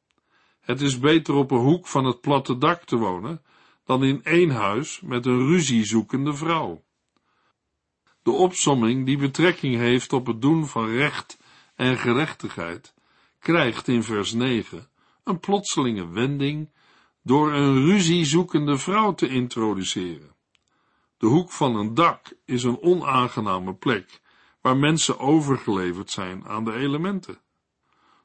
Het 0.61 0.81
is 0.81 0.99
beter 0.99 1.35
op 1.35 1.51
een 1.51 1.59
hoek 1.59 1.87
van 1.87 2.05
het 2.05 2.21
platte 2.21 2.59
dak 2.59 2.85
te 2.85 2.97
wonen 2.97 3.43
dan 3.85 4.05
in 4.05 4.25
één 4.25 4.51
huis 4.51 5.01
met 5.01 5.27
een 5.27 5.47
ruziezoekende 5.47 6.35
vrouw. 6.35 6.85
De 8.23 8.31
opsomming 8.31 9.07
die 9.07 9.19
betrekking 9.19 9.77
heeft 9.77 10.13
op 10.13 10.27
het 10.27 10.43
doen 10.43 10.67
van 10.67 10.89
recht 10.89 11.39
en 11.75 11.99
gerechtigheid, 11.99 12.95
krijgt 13.39 13.89
in 13.89 14.03
vers 14.03 14.33
9 14.33 14.89
een 15.25 15.41
plotselinge 15.41 16.09
wending 16.09 16.71
door 17.23 17.53
een 17.53 17.85
ruziezoekende 17.85 18.79
vrouw 18.79 19.15
te 19.15 19.29
introduceren. 19.29 20.36
De 21.27 21.33
hoek 21.33 21.51
van 21.51 21.77
een 21.77 21.95
dak 21.95 22.33
is 22.45 22.63
een 22.63 22.83
onaangename 22.83 23.75
plek 23.75 24.21
waar 24.61 24.77
mensen 24.77 25.19
overgeleverd 25.19 26.11
zijn 26.11 26.45
aan 26.45 26.65
de 26.65 26.73
elementen. 26.73 27.39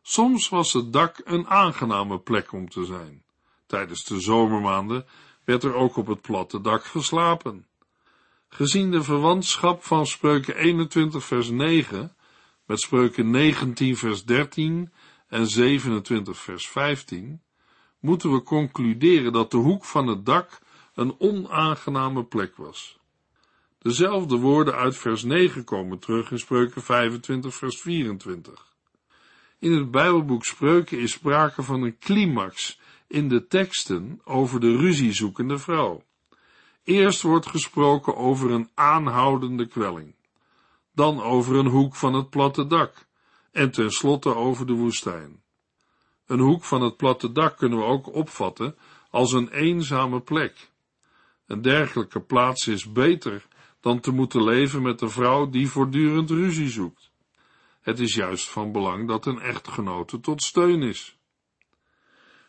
Soms 0.02 0.50
was 0.50 0.74
het 0.74 0.94
dak 0.94 1.22
een 1.24 1.48
aangename 1.48 2.20
plek 2.20 2.52
om 2.52 2.70
te 2.70 2.86
zijn. 2.86 3.24
Tijdens 3.66 4.04
de 4.04 4.20
zomermaanden 4.20 5.06
werd 5.44 5.64
er 5.64 5.74
ook 5.74 5.96
op 5.98 6.08
het 6.08 6.22
platte 6.22 6.62
dak 6.62 6.86
geslapen. 6.86 7.68
Gezien 8.50 8.92
de 8.92 9.04
verwantschap 9.04 9.84
van 9.84 10.06
spreuken 10.06 10.56
21 10.56 11.24
vers 11.24 11.50
9 11.50 12.16
met 12.66 12.80
spreuken 12.80 13.30
19 13.30 13.98
vers 13.98 14.26
13 14.26 14.92
en 15.28 15.48
27 15.48 16.38
vers 16.38 16.68
15, 16.68 17.42
moeten 18.00 18.32
we 18.32 18.44
concluderen 18.44 19.34
dat 19.34 19.52
de 19.52 19.58
hoek 19.58 19.86
van 19.86 20.08
het 20.08 20.26
dak 20.26 20.62
een 21.02 21.16
onaangename 21.20 22.24
plek 22.24 22.56
was. 22.56 23.00
Dezelfde 23.80 24.38
woorden 24.38 24.76
uit 24.76 24.98
vers 24.98 25.24
9 25.24 25.64
komen 25.64 26.00
terug 26.00 26.32
in 26.32 26.40
spreuken 26.40 26.82
25 26.82 27.56
vers 27.56 27.82
24. 27.82 28.74
In 29.60 29.72
het 29.72 29.92
Bijbelboek 29.92 30.46
Spreuken 30.46 31.00
is 31.00 31.12
sprake 31.12 31.64
van 31.64 31.82
een 31.82 31.98
climax 31.98 32.80
in 33.08 33.30
de 33.30 33.48
teksten 33.48 34.22
over 34.24 34.60
de 34.60 34.76
ruziezoekende 34.78 35.58
vrouw. 35.58 36.04
Eerst 36.84 37.22
wordt 37.22 37.48
gesproken 37.48 38.16
over 38.16 38.52
een 38.52 38.70
aanhoudende 38.74 39.68
kwelling, 39.68 40.16
dan 40.94 41.22
over 41.22 41.56
een 41.56 41.68
hoek 41.68 41.96
van 41.96 42.14
het 42.14 42.30
platte 42.30 42.68
dak 42.68 43.08
en 43.52 43.72
tenslotte 43.72 44.36
over 44.36 44.66
de 44.66 44.74
woestijn. 44.74 45.44
Een 46.26 46.40
hoek 46.40 46.64
van 46.64 46.82
het 46.82 46.98
platte 46.98 47.32
dak 47.32 47.58
kunnen 47.58 47.78
we 47.78 47.86
ook 47.86 48.14
opvatten 48.14 48.76
als 49.10 49.34
een 49.34 49.50
eenzame 49.50 50.20
plek. 50.20 50.71
Een 51.52 51.62
dergelijke 51.62 52.22
plaats 52.22 52.68
is 52.68 52.92
beter 52.92 53.48
dan 53.80 54.00
te 54.00 54.12
moeten 54.12 54.44
leven 54.44 54.82
met 54.82 55.02
een 55.02 55.10
vrouw 55.10 55.50
die 55.50 55.68
voortdurend 55.68 56.30
ruzie 56.30 56.70
zoekt. 56.70 57.12
Het 57.82 58.00
is 58.00 58.16
juist 58.16 58.50
van 58.50 58.72
belang 58.72 59.08
dat 59.08 59.26
een 59.26 59.40
echtgenote 59.40 60.20
tot 60.20 60.44
steun 60.44 60.82
is. 60.82 61.18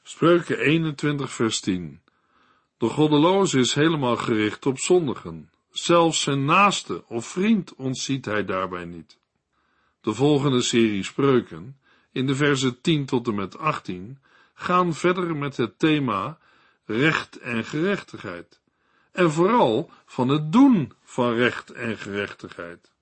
Spreuken 0.02 0.58
21 0.58 1.32
vers 1.32 1.60
10 1.60 2.00
De 2.76 2.88
goddeloze 2.88 3.58
is 3.58 3.74
helemaal 3.74 4.16
gericht 4.16 4.66
op 4.66 4.78
zondigen. 4.78 5.50
Zelfs 5.70 6.20
zijn 6.20 6.44
naaste 6.44 7.04
of 7.08 7.26
vriend 7.26 7.74
ontziet 7.74 8.24
hij 8.24 8.44
daarbij 8.44 8.84
niet. 8.84 9.18
De 10.00 10.14
volgende 10.14 10.60
serie 10.60 11.04
spreuken, 11.04 11.78
in 12.12 12.26
de 12.26 12.34
versen 12.34 12.80
10 12.80 13.06
tot 13.06 13.26
en 13.26 13.34
met 13.34 13.58
18, 13.58 14.18
gaan 14.54 14.94
verder 14.94 15.36
met 15.36 15.56
het 15.56 15.78
thema 15.78 16.38
recht 16.84 17.38
en 17.38 17.64
gerechtigheid. 17.64 18.61
En 19.12 19.32
vooral 19.32 19.90
van 20.06 20.28
het 20.28 20.52
doen 20.52 20.92
van 21.02 21.34
recht 21.34 21.70
en 21.70 21.98
gerechtigheid. 21.98 22.92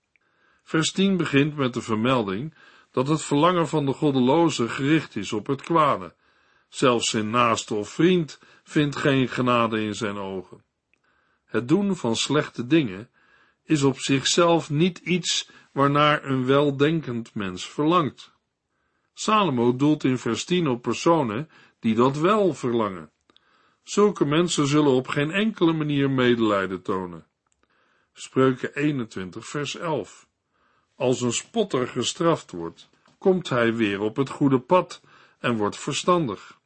Vers 0.62 0.92
10 0.92 1.16
begint 1.16 1.56
met 1.56 1.74
de 1.74 1.82
vermelding 1.82 2.54
dat 2.90 3.08
het 3.08 3.22
verlangen 3.22 3.68
van 3.68 3.86
de 3.86 3.92
goddeloze 3.92 4.68
gericht 4.68 5.16
is 5.16 5.32
op 5.32 5.46
het 5.46 5.62
kwade. 5.62 6.14
Zelfs 6.68 7.10
zijn 7.10 7.30
naaste 7.30 7.74
of 7.74 7.88
vriend 7.88 8.38
vindt 8.64 8.96
geen 8.96 9.28
genade 9.28 9.82
in 9.82 9.94
zijn 9.94 10.16
ogen. 10.16 10.64
Het 11.44 11.68
doen 11.68 11.96
van 11.96 12.16
slechte 12.16 12.66
dingen 12.66 13.10
is 13.64 13.82
op 13.82 13.98
zichzelf 13.98 14.70
niet 14.70 14.98
iets 14.98 15.50
waarnaar 15.72 16.24
een 16.24 16.46
weldenkend 16.46 17.34
mens 17.34 17.68
verlangt. 17.68 18.32
Salomo 19.14 19.76
doelt 19.76 20.04
in 20.04 20.18
vers 20.18 20.44
10 20.44 20.68
op 20.68 20.82
personen 20.82 21.50
die 21.78 21.94
dat 21.94 22.16
wel 22.16 22.54
verlangen. 22.54 23.10
Zulke 23.82 24.24
mensen 24.24 24.66
zullen 24.66 24.92
op 24.92 25.08
geen 25.08 25.30
enkele 25.30 25.72
manier 25.72 26.10
medelijden 26.10 26.82
tonen. 26.82 27.26
Spreuken 28.12 28.74
21 28.74 29.46
vers 29.46 29.76
11 29.76 30.28
Als 30.94 31.20
een 31.20 31.32
spotter 31.32 31.88
gestraft 31.88 32.50
wordt, 32.50 32.88
komt 33.18 33.48
hij 33.48 33.74
weer 33.74 34.00
op 34.00 34.16
het 34.16 34.28
goede 34.28 34.60
pad 34.60 35.00
en 35.38 35.56
wordt 35.56 35.76
verstandig. 35.76 36.58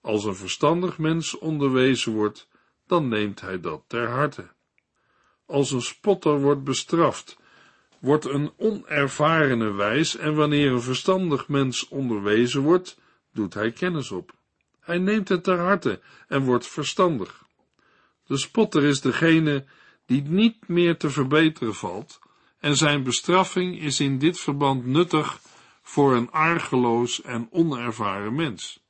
Als 0.00 0.24
een 0.24 0.34
verstandig 0.34 0.98
mens 0.98 1.38
onderwezen 1.38 2.12
wordt, 2.12 2.48
dan 2.86 3.08
neemt 3.08 3.40
hij 3.40 3.60
dat 3.60 3.84
ter 3.86 4.08
harte. 4.08 4.48
Als 5.46 5.70
een 5.70 5.82
spotter 5.82 6.40
wordt 6.40 6.64
bestraft, 6.64 7.38
wordt 7.98 8.24
een 8.24 8.52
onervarene 8.56 9.72
wijs 9.72 10.16
en 10.16 10.34
wanneer 10.34 10.72
een 10.72 10.82
verstandig 10.82 11.48
mens 11.48 11.88
onderwezen 11.88 12.62
wordt, 12.62 12.98
doet 13.32 13.54
hij 13.54 13.72
kennis 13.72 14.10
op. 14.10 14.37
Hij 14.88 14.98
neemt 14.98 15.28
het 15.28 15.44
ter 15.44 15.58
harte 15.58 16.00
en 16.28 16.44
wordt 16.44 16.66
verstandig. 16.66 17.44
De 18.26 18.36
spotter 18.36 18.84
is 18.84 19.00
degene 19.00 19.64
die 20.06 20.22
niet 20.22 20.68
meer 20.68 20.96
te 20.96 21.10
verbeteren 21.10 21.74
valt, 21.74 22.18
en 22.58 22.76
zijn 22.76 23.02
bestraffing 23.02 23.80
is 23.80 24.00
in 24.00 24.18
dit 24.18 24.40
verband 24.40 24.86
nuttig 24.86 25.40
voor 25.82 26.14
een 26.14 26.30
argeloos 26.30 27.22
en 27.22 27.48
onervaren 27.50 28.34
mens, 28.34 28.80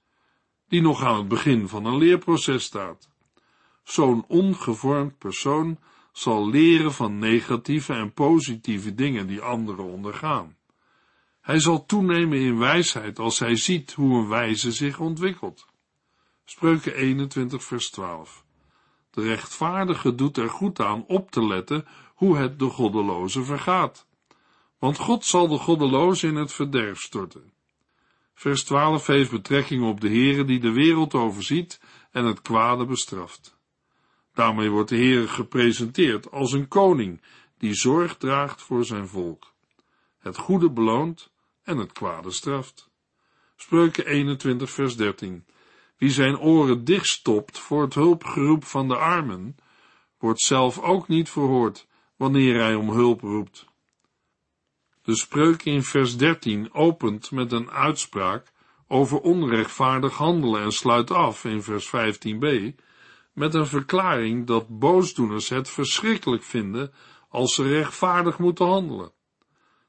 die 0.68 0.80
nog 0.80 1.02
aan 1.02 1.18
het 1.18 1.28
begin 1.28 1.68
van 1.68 1.84
een 1.84 1.98
leerproces 1.98 2.64
staat. 2.64 3.10
Zo'n 3.84 4.24
ongevormd 4.28 5.18
persoon 5.18 5.78
zal 6.12 6.50
leren 6.50 6.92
van 6.92 7.18
negatieve 7.18 7.92
en 7.92 8.12
positieve 8.12 8.94
dingen 8.94 9.26
die 9.26 9.40
anderen 9.40 9.84
ondergaan. 9.84 10.56
Hij 11.40 11.60
zal 11.60 11.86
toenemen 11.86 12.38
in 12.38 12.58
wijsheid 12.58 13.18
als 13.18 13.38
hij 13.38 13.56
ziet 13.56 13.92
hoe 13.92 14.18
een 14.18 14.28
wijze 14.28 14.72
zich 14.72 15.00
ontwikkelt. 15.00 15.67
Spreuken 16.50 16.94
21 16.94 17.64
vers 17.64 17.90
12. 17.90 18.44
De 19.10 19.22
rechtvaardige 19.22 20.14
doet 20.14 20.36
er 20.36 20.50
goed 20.50 20.80
aan 20.80 21.04
op 21.06 21.30
te 21.30 21.46
letten 21.46 21.86
hoe 22.14 22.36
het 22.36 22.58
de 22.58 22.64
goddeloze 22.64 23.44
vergaat. 23.44 24.06
Want 24.78 24.98
God 24.98 25.24
zal 25.24 25.48
de 25.48 25.58
goddeloze 25.58 26.26
in 26.26 26.34
het 26.34 26.52
verderf 26.52 27.00
storten. 27.00 27.52
Vers 28.34 28.64
12 28.64 29.06
heeft 29.06 29.30
betrekking 29.30 29.84
op 29.84 30.00
de 30.00 30.08
Heere 30.08 30.44
die 30.44 30.60
de 30.60 30.72
wereld 30.72 31.14
overziet 31.14 31.80
en 32.10 32.24
het 32.24 32.42
kwade 32.42 32.86
bestraft. 32.86 33.56
Daarmee 34.34 34.70
wordt 34.70 34.88
de 34.88 34.96
Heere 34.96 35.28
gepresenteerd 35.28 36.30
als 36.30 36.52
een 36.52 36.68
koning 36.68 37.22
die 37.58 37.74
zorg 37.74 38.16
draagt 38.16 38.62
voor 38.62 38.84
zijn 38.84 39.08
volk. 39.08 39.52
Het 40.18 40.36
goede 40.36 40.70
beloont 40.70 41.30
en 41.62 41.76
het 41.76 41.92
kwade 41.92 42.30
straft. 42.30 42.88
Spreuken 43.56 44.06
21 44.06 44.70
vers 44.70 44.96
13. 44.96 45.44
Wie 45.98 46.10
zijn 46.10 46.38
oren 46.38 46.84
dichtstopt 46.84 47.58
voor 47.58 47.82
het 47.82 47.94
hulpgeroep 47.94 48.64
van 48.64 48.88
de 48.88 48.96
armen, 48.96 49.56
wordt 50.18 50.40
zelf 50.40 50.78
ook 50.78 51.08
niet 51.08 51.30
verhoord 51.30 51.86
wanneer 52.16 52.60
hij 52.60 52.74
om 52.74 52.90
hulp 52.90 53.20
roept. 53.20 53.66
De 55.02 55.16
spreuk 55.16 55.64
in 55.64 55.82
vers 55.82 56.16
13 56.16 56.74
opent 56.74 57.30
met 57.30 57.52
een 57.52 57.70
uitspraak 57.70 58.52
over 58.88 59.20
onrechtvaardig 59.20 60.16
handelen 60.16 60.62
en 60.62 60.72
sluit 60.72 61.10
af 61.10 61.44
in 61.44 61.62
vers 61.62 61.86
15b 61.86 62.74
met 63.32 63.54
een 63.54 63.66
verklaring 63.66 64.46
dat 64.46 64.78
boosdoeners 64.78 65.48
het 65.48 65.70
verschrikkelijk 65.70 66.42
vinden 66.42 66.92
als 67.28 67.54
ze 67.54 67.62
rechtvaardig 67.62 68.38
moeten 68.38 68.66
handelen. 68.66 69.12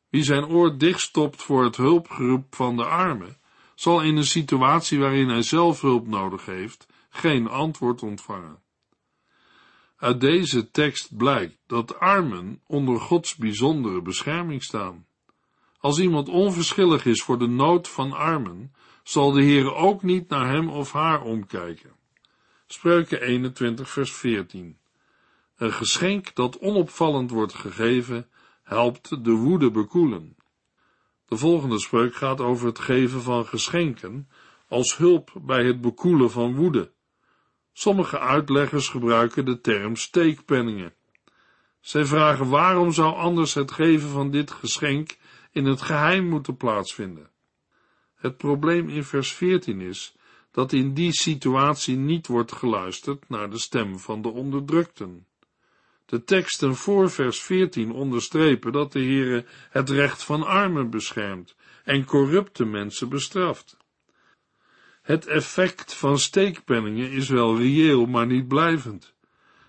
Wie 0.10 0.24
zijn 0.24 0.46
oor 0.46 0.78
dichtstopt 0.78 1.42
voor 1.42 1.64
het 1.64 1.76
hulpgeroep 1.76 2.56
van 2.56 2.76
de 2.76 2.86
armen, 2.86 3.39
zal 3.80 4.02
in 4.02 4.18
een 4.18 4.26
situatie 4.26 5.00
waarin 5.00 5.30
hij 5.30 5.42
zelf 5.42 5.82
hulp 5.82 6.08
nodig 6.08 6.46
heeft, 6.46 6.88
geen 7.10 7.48
antwoord 7.48 8.04
ontvangen. 8.04 8.60
Uit 9.98 10.22
deze 10.22 10.72
tekst 10.72 11.18
blijkt 11.18 11.58
dat 11.68 12.00
armen 12.00 12.62
onder 12.68 13.00
Gods 13.00 13.36
bijzondere 13.36 14.02
bescherming 14.02 14.64
staan. 14.64 15.06
Als 15.80 16.00
iemand 16.00 16.30
onverschillig 16.30 17.06
is 17.06 17.24
voor 17.24 17.40
de 17.40 17.48
nood 17.48 17.88
van 17.88 18.14
armen, 18.14 18.74
zal 19.04 19.32
de 19.32 19.42
Heer 19.42 19.74
ook 19.74 20.04
niet 20.04 20.30
naar 20.30 20.48
hem 20.48 20.70
of 20.70 20.92
haar 20.92 21.22
omkijken. 21.22 21.92
Spreuken 22.68 23.22
21 23.22 23.90
vers 23.90 24.14
14 24.14 24.78
Een 25.56 25.74
geschenk 25.74 26.36
dat 26.36 26.60
onopvallend 26.60 27.32
wordt 27.32 27.54
gegeven, 27.54 28.30
helpt 28.64 29.24
de 29.24 29.32
woede 29.32 29.72
bekoelen. 29.72 30.38
De 31.30 31.38
volgende 31.38 31.80
spreuk 31.80 32.16
gaat 32.16 32.42
over 32.42 32.68
het 32.68 32.80
geven 32.80 33.22
van 33.22 33.46
geschenken 33.46 34.30
als 34.68 34.98
hulp 34.98 35.32
bij 35.42 35.66
het 35.66 35.82
bekoelen 35.82 36.32
van 36.32 36.56
woede. 36.56 36.92
Sommige 37.74 38.20
uitleggers 38.20 38.90
gebruiken 38.90 39.46
de 39.46 39.62
term 39.62 39.96
steekpenningen. 39.96 40.94
Zij 41.80 42.06
vragen 42.06 42.50
waarom 42.50 42.92
zou 42.92 43.16
anders 43.16 43.54
het 43.54 43.72
geven 43.72 44.10
van 44.10 44.32
dit 44.32 44.52
geschenk 44.52 45.18
in 45.52 45.66
het 45.66 45.82
geheim 45.82 46.30
moeten 46.30 46.58
plaatsvinden. 46.58 47.30
Het 48.16 48.38
probleem 48.38 48.90
in 48.90 49.04
vers 49.04 49.34
14 49.34 49.82
is 49.82 50.16
dat 50.52 50.74
in 50.74 50.94
die 50.94 51.12
situatie 51.12 51.96
niet 51.96 52.28
wordt 52.28 52.52
geluisterd 52.52 53.30
naar 53.30 53.50
de 53.50 53.60
stem 53.60 54.00
van 54.00 54.22
de 54.22 54.30
onderdrukten. 54.30 55.26
De 56.10 56.24
teksten 56.24 56.76
voor 56.76 57.10
vers 57.10 57.42
14 57.42 57.92
onderstrepen 57.92 58.72
dat 58.72 58.92
de 58.92 59.00
Heere 59.00 59.46
het 59.70 59.90
recht 59.90 60.24
van 60.24 60.44
armen 60.44 60.90
beschermt 60.90 61.56
en 61.84 62.06
corrupte 62.06 62.66
mensen 62.66 63.10
bestraft. 63.10 63.78
Het 65.02 65.28
effect 65.28 65.94
van 65.94 66.20
steekpenningen 66.20 67.12
is 67.12 67.30
wel 67.30 67.58
reëel, 67.58 68.06
maar 68.06 68.26
niet 68.26 68.48
blijvend. 68.48 69.14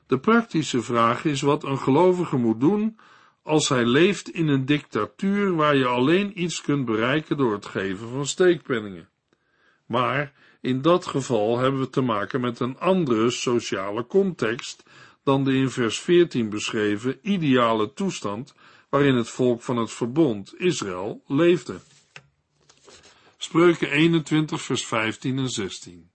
De 0.06 0.18
praktische 0.18 0.82
vraag 0.82 1.25
is 1.25 1.40
wat 1.40 1.64
een 1.64 1.78
gelovige 1.78 2.37
moet 2.37 2.61
doen 2.61 2.99
als 3.42 3.68
hij 3.68 3.85
leeft 3.85 4.30
in 4.30 4.49
een 4.49 4.66
dictatuur 4.66 5.54
waar 5.54 5.76
je 5.76 5.86
alleen 5.86 6.43
iets 6.43 6.60
kunt 6.60 6.84
bereiken 6.84 7.36
door 7.36 7.52
het 7.52 7.67
geven 7.67 8.08
van 8.08 8.26
steekpenningen. 8.26 9.08
Maar 9.86 10.32
in 10.60 10.82
dat 10.82 11.06
geval 11.06 11.58
hebben 11.58 11.80
we 11.80 11.91
te 11.91 12.00
maken 12.00 12.41
met 12.41 12.60
een 12.60 12.78
andere 12.78 13.30
sociale 13.30 14.06
context 14.06 14.82
dan 15.30 15.45
de 15.45 15.54
in 15.54 15.71
vers 15.71 16.00
14 16.00 16.49
beschreven 16.49 17.19
ideale 17.23 17.93
toestand 17.93 18.54
waarin 18.88 19.14
het 19.14 19.28
volk 19.28 19.62
van 19.62 19.76
het 19.76 19.93
verbond 19.93 20.60
Israël 20.60 21.23
leefde. 21.26 21.80
Spreuken 23.36 23.90
21 23.90 24.62
vers 24.62 24.86
15 24.86 25.38
en 25.38 25.49
16 25.49 26.10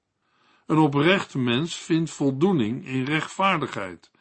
Een 0.66 0.78
oprecht 0.78 1.36
mens 1.36 1.76
vindt 1.76 2.12
voldoening 2.12 2.88
in 2.88 3.06
rechtvaardigheid, 3.06 4.12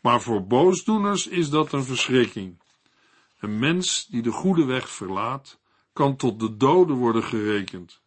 maar 0.00 0.20
voor 0.20 0.46
boosdoeners 0.46 1.26
is 1.26 1.50
dat 1.50 1.72
een 1.72 1.84
verschrikking. 1.84 2.60
Een 3.40 3.58
mens 3.58 4.06
die 4.06 4.22
de 4.22 4.30
goede 4.30 4.64
weg 4.64 4.88
verlaat, 4.90 5.60
kan 5.92 6.16
tot 6.16 6.40
de 6.40 6.56
doden 6.56 6.96
worden 6.96 7.24
gerekend. 7.24 8.02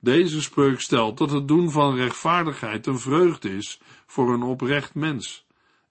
Deze 0.00 0.42
spreuk 0.42 0.80
stelt 0.80 1.18
dat 1.18 1.30
het 1.30 1.48
doen 1.48 1.70
van 1.70 1.94
rechtvaardigheid 1.94 2.86
een 2.86 2.98
vreugde 2.98 3.56
is 3.56 3.80
voor 4.06 4.32
een 4.32 4.42
oprecht 4.42 4.94
mens 4.94 5.43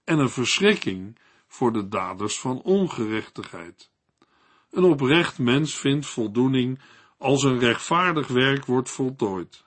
en 0.04 0.20
een 0.20 0.30
verschrikking 0.30 1.20
voor 1.48 1.74
de 1.74 1.88
daders 1.88 2.40
van 2.40 2.62
ongerechtigheid. 2.62 3.92
Een 4.72 4.84
oprecht 4.84 5.40
mens 5.40 5.76
vindt 5.76 6.06
voldoening 6.06 6.80
als 7.18 7.44
een 7.44 7.60
rechtvaardig 7.60 8.28
werk 8.28 8.66
wordt 8.66 8.90
voltooid. 8.90 9.64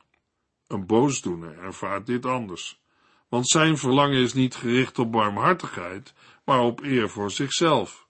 Een 0.66 0.86
boosdoener 0.86 1.58
ervaart 1.58 2.06
dit 2.06 2.26
anders, 2.26 2.80
want 3.28 3.48
zijn 3.48 3.78
verlangen 3.78 4.18
is 4.18 4.32
niet 4.32 4.54
gericht 4.54 4.98
op 4.98 5.12
barmhartigheid, 5.12 6.14
maar 6.44 6.60
op 6.60 6.82
eer 6.82 7.10
voor 7.10 7.30
zichzelf. 7.30 8.06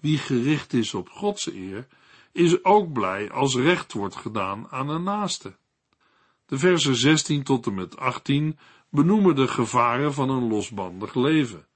Wie 0.00 0.18
gericht 0.18 0.72
is 0.72 0.94
op 0.94 1.08
Gods 1.08 1.52
eer, 1.52 1.86
is 2.32 2.64
ook 2.64 2.92
blij 2.92 3.30
als 3.30 3.54
recht 3.54 3.92
wordt 3.92 4.16
gedaan 4.16 4.66
aan 4.70 4.88
een 4.88 5.02
naaste. 5.02 5.56
De 6.46 6.58
versen 6.58 6.96
16 6.96 7.42
tot 7.42 7.66
en 7.66 7.74
met 7.74 7.96
18 7.96 8.58
benoemen 8.92 9.34
de 9.34 9.48
gevaren 9.48 10.14
van 10.14 10.30
een 10.30 10.48
losbandig 10.48 11.14
leven, 11.14 11.66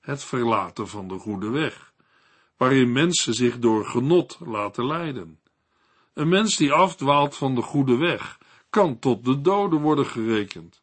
het 0.00 0.24
verlaten 0.24 0.88
van 0.88 1.08
de 1.08 1.18
goede 1.18 1.50
weg, 1.50 1.92
waarin 2.56 2.92
mensen 2.92 3.34
zich 3.34 3.58
door 3.58 3.84
genot 3.86 4.38
laten 4.44 4.86
leiden. 4.86 5.40
Een 6.14 6.28
mens 6.28 6.56
die 6.56 6.72
afdwaalt 6.72 7.36
van 7.36 7.54
de 7.54 7.62
goede 7.62 7.96
weg, 7.96 8.38
kan 8.70 8.98
tot 8.98 9.24
de 9.24 9.40
doden 9.40 9.80
worden 9.80 10.06
gerekend. 10.06 10.82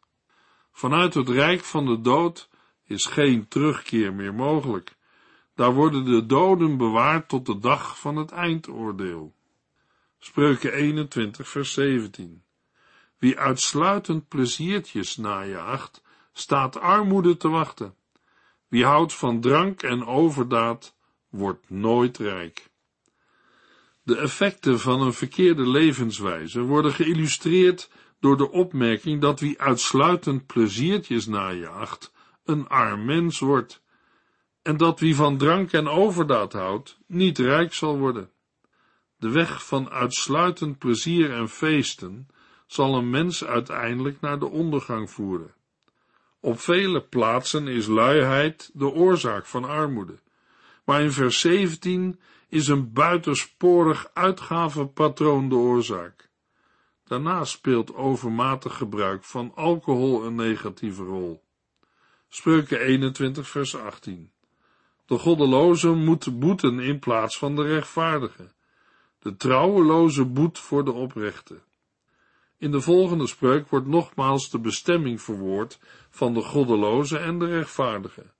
Vanuit 0.72 1.14
het 1.14 1.28
rijk 1.28 1.64
van 1.64 1.86
de 1.86 2.00
dood 2.00 2.48
is 2.84 3.04
geen 3.04 3.48
terugkeer 3.48 4.14
meer 4.14 4.34
mogelijk. 4.34 4.96
Daar 5.54 5.74
worden 5.74 6.04
de 6.04 6.26
doden 6.26 6.76
bewaard 6.76 7.28
tot 7.28 7.46
de 7.46 7.58
dag 7.58 7.98
van 7.98 8.16
het 8.16 8.30
eindoordeel. 8.30 9.34
Spreuken 10.18 10.72
21 10.72 11.48
vers 11.48 11.72
17 11.72 12.44
Wie 13.18 13.38
uitsluitend 13.38 14.28
pleziertjes 14.28 15.16
najaagt, 15.16 16.02
staat 16.32 16.80
armoede 16.80 17.36
te 17.36 17.48
wachten. 17.48 17.94
Wie 18.68 18.84
houdt 18.84 19.14
van 19.14 19.40
drank 19.40 19.82
en 19.82 20.06
overdaad, 20.06 20.96
wordt 21.28 21.70
nooit 21.70 22.18
rijk. 22.18 22.70
De 24.02 24.16
effecten 24.16 24.80
van 24.80 25.00
een 25.00 25.12
verkeerde 25.12 25.68
levenswijze 25.68 26.60
worden 26.60 26.92
geïllustreerd 26.92 27.90
door 28.20 28.36
de 28.36 28.50
opmerking 28.50 29.20
dat 29.20 29.40
wie 29.40 29.60
uitsluitend 29.60 30.46
pleziertjes 30.46 31.26
najaagt, 31.26 32.12
een 32.44 32.68
arm 32.68 33.04
mens 33.04 33.38
wordt, 33.38 33.82
en 34.62 34.76
dat 34.76 35.00
wie 35.00 35.16
van 35.16 35.36
drank 35.36 35.72
en 35.72 35.88
overdaad 35.88 36.52
houdt, 36.52 36.98
niet 37.06 37.38
rijk 37.38 37.74
zal 37.74 37.98
worden. 37.98 38.30
De 39.16 39.30
weg 39.30 39.66
van 39.66 39.90
uitsluitend 39.90 40.78
plezier 40.78 41.32
en 41.32 41.48
feesten 41.48 42.28
zal 42.66 42.94
een 42.94 43.10
mens 43.10 43.44
uiteindelijk 43.44 44.20
naar 44.20 44.38
de 44.38 44.48
ondergang 44.48 45.10
voeren. 45.10 45.54
Op 46.40 46.60
vele 46.60 47.02
plaatsen 47.02 47.68
is 47.68 47.86
luiheid 47.86 48.70
de 48.74 48.92
oorzaak 48.92 49.46
van 49.46 49.64
armoede, 49.64 50.18
maar 50.84 51.02
in 51.02 51.12
vers 51.12 51.40
17 51.40 52.20
is 52.48 52.68
een 52.68 52.92
buitensporig 52.92 54.10
uitgavenpatroon 54.12 55.48
de 55.48 55.54
oorzaak. 55.54 56.28
Daarnaast 57.04 57.52
speelt 57.52 57.94
overmatig 57.94 58.76
gebruik 58.76 59.24
van 59.24 59.52
alcohol 59.54 60.24
een 60.24 60.34
negatieve 60.34 61.02
rol. 61.02 61.42
Spreuken 62.28 62.80
21 62.80 63.48
vers 63.48 63.76
18 63.76 64.30
De 65.06 65.18
goddeloze 65.18 65.88
moet 65.88 66.38
boeten 66.38 66.78
in 66.78 66.98
plaats 66.98 67.38
van 67.38 67.56
de 67.56 67.62
rechtvaardige. 67.62 68.52
De 69.18 69.36
trouweloze 69.36 70.24
boet 70.24 70.58
voor 70.58 70.84
de 70.84 70.92
oprechte. 70.92 71.60
In 72.58 72.70
de 72.70 72.80
volgende 72.80 73.26
spreuk 73.26 73.68
wordt 73.68 73.86
nogmaals 73.86 74.50
de 74.50 74.58
bestemming 74.58 75.22
verwoord 75.22 75.78
van 76.10 76.34
de 76.34 76.42
goddeloze 76.42 77.18
en 77.18 77.38
de 77.38 77.46
rechtvaardige. 77.46 78.34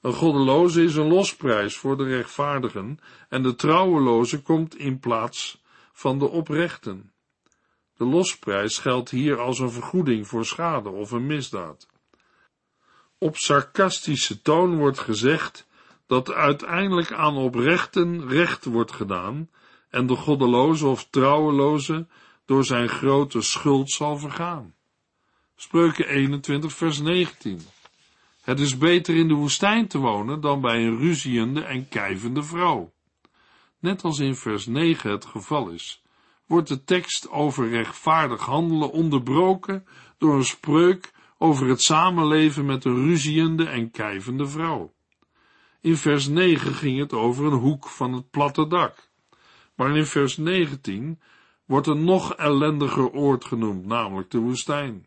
Een 0.00 0.12
goddeloze 0.12 0.82
is 0.82 0.96
een 0.96 1.08
losprijs 1.08 1.76
voor 1.76 1.96
de 1.96 2.04
rechtvaardigen 2.04 2.98
en 3.28 3.42
de 3.42 3.54
trouweloze 3.54 4.42
komt 4.42 4.76
in 4.76 4.98
plaats 4.98 5.62
van 5.92 6.18
de 6.18 6.28
oprechten. 6.28 7.12
De 7.96 8.04
losprijs 8.04 8.78
geldt 8.78 9.10
hier 9.10 9.38
als 9.38 9.58
een 9.58 9.70
vergoeding 9.70 10.26
voor 10.28 10.44
schade 10.44 10.88
of 10.88 11.10
een 11.10 11.26
misdaad. 11.26 11.88
Op 13.18 13.36
sarcastische 13.36 14.42
toon 14.42 14.76
wordt 14.76 14.98
gezegd 14.98 15.66
dat 16.06 16.32
uiteindelijk 16.32 17.12
aan 17.12 17.36
oprechten 17.36 18.28
recht 18.28 18.64
wordt 18.64 18.92
gedaan 18.92 19.50
en 19.90 20.06
de 20.06 20.16
goddeloze 20.16 20.86
of 20.86 21.06
trouweloze 21.10 22.06
door 22.50 22.64
zijn 22.64 22.88
grote 22.88 23.40
schuld 23.40 23.90
zal 23.90 24.18
vergaan. 24.18 24.74
Spreuken 25.56 26.08
21 26.08 26.72
vers 26.72 26.98
19 26.98 27.60
Het 28.42 28.60
is 28.60 28.78
beter 28.78 29.16
in 29.16 29.28
de 29.28 29.34
woestijn 29.34 29.88
te 29.88 29.98
wonen 29.98 30.40
dan 30.40 30.60
bij 30.60 30.86
een 30.86 30.98
ruziende 30.98 31.64
en 31.64 31.88
kijvende 31.88 32.42
vrouw. 32.42 32.92
Net 33.78 34.02
als 34.02 34.18
in 34.18 34.34
vers 34.34 34.66
9 34.66 35.10
het 35.10 35.24
geval 35.24 35.68
is, 35.68 36.02
wordt 36.46 36.68
de 36.68 36.84
tekst 36.84 37.28
over 37.28 37.68
rechtvaardig 37.68 38.40
handelen 38.40 38.90
onderbroken 38.90 39.86
door 40.18 40.34
een 40.34 40.44
spreuk 40.44 41.12
over 41.38 41.68
het 41.68 41.82
samenleven 41.82 42.66
met 42.66 42.84
een 42.84 43.04
ruziende 43.04 43.66
en 43.66 43.90
kijvende 43.90 44.46
vrouw. 44.46 44.92
In 45.80 45.96
vers 45.96 46.26
9 46.26 46.74
ging 46.74 46.98
het 46.98 47.12
over 47.12 47.46
een 47.46 47.58
hoek 47.58 47.88
van 47.88 48.12
het 48.12 48.30
platte 48.30 48.66
dak. 48.66 49.08
Maar 49.74 49.96
in 49.96 50.06
vers 50.06 50.36
19 50.36 51.20
wordt 51.70 51.86
een 51.86 52.04
nog 52.04 52.34
ellendiger 52.34 53.10
oord 53.10 53.44
genoemd, 53.44 53.86
namelijk 53.86 54.30
de 54.30 54.38
woestijn. 54.38 55.06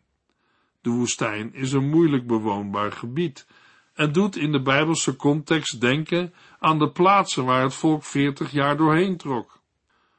De 0.80 0.90
woestijn 0.90 1.54
is 1.54 1.72
een 1.72 1.90
moeilijk 1.90 2.26
bewoonbaar 2.26 2.92
gebied 2.92 3.46
en 3.94 4.12
doet 4.12 4.36
in 4.36 4.52
de 4.52 4.62
Bijbelse 4.62 5.16
context 5.16 5.80
denken 5.80 6.34
aan 6.58 6.78
de 6.78 6.90
plaatsen 6.90 7.44
waar 7.44 7.62
het 7.62 7.74
volk 7.74 8.04
veertig 8.04 8.50
jaar 8.50 8.76
doorheen 8.76 9.16
trok. 9.16 9.60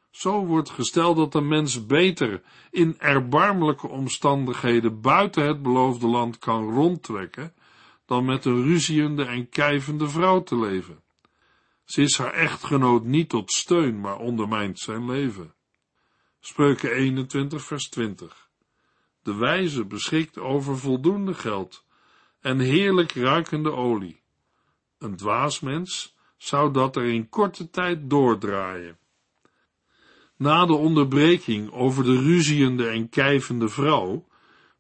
Zo 0.10 0.46
wordt 0.46 0.70
gesteld 0.70 1.18
dat 1.18 1.36
een 1.36 1.48
mens 1.48 1.86
beter 1.86 2.42
in 2.72 3.00
erbarmelijke 3.00 3.88
omstandigheden 3.88 5.02
buiten 5.02 5.48
het 5.48 5.62
beloofde 5.62 6.08
land 6.08 6.38
kan 6.38 6.74
rondtrekken, 6.74 7.54
dan 8.06 8.26
met 8.26 8.46
een 8.46 8.64
ruziende 8.64 9.26
en 9.26 9.50
kijvende 9.50 10.10
vrouw 10.10 10.44
te 10.44 10.60
leven. 10.60 11.00
Ze 11.86 12.02
is 12.02 12.18
haar 12.18 12.34
echtgenoot 12.34 13.04
niet 13.04 13.30
tot 13.30 13.52
steun, 13.52 14.00
maar 14.00 14.18
ondermijnt 14.18 14.80
zijn 14.80 15.06
leven. 15.06 15.54
Spreuken 16.48 16.92
21 16.92 17.64
vers 17.64 17.90
20 17.90 18.50
De 19.24 19.36
wijze 19.36 19.86
beschikt 19.86 20.38
over 20.38 20.78
voldoende 20.78 21.34
geld 21.34 21.86
en 22.40 22.60
heerlijk 22.60 23.12
ruikende 23.12 23.72
olie. 23.72 24.22
Een 24.98 25.16
dwaas 25.16 25.60
mens 25.60 26.16
zou 26.38 26.72
dat 26.74 26.96
er 26.96 27.06
in 27.06 27.30
korte 27.30 27.70
tijd 27.70 28.10
doordraaien. 28.10 28.98
Na 30.38 30.66
de 30.66 30.74
onderbreking 30.74 31.72
over 31.72 32.04
de 32.04 32.22
ruziende 32.22 32.88
en 32.88 33.10
kijvende 33.10 33.70
vrouw 33.70 34.28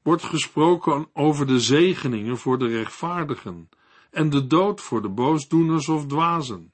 wordt 0.01 0.23
gesproken 0.23 1.09
over 1.13 1.47
de 1.47 1.59
zegeningen 1.59 2.37
voor 2.37 2.57
de 2.57 2.67
rechtvaardigen 2.67 3.69
en 4.11 4.29
de 4.29 4.47
dood 4.47 4.81
voor 4.81 5.01
de 5.01 5.09
boosdoeners 5.09 5.87
of 5.87 6.05
dwazen. 6.05 6.73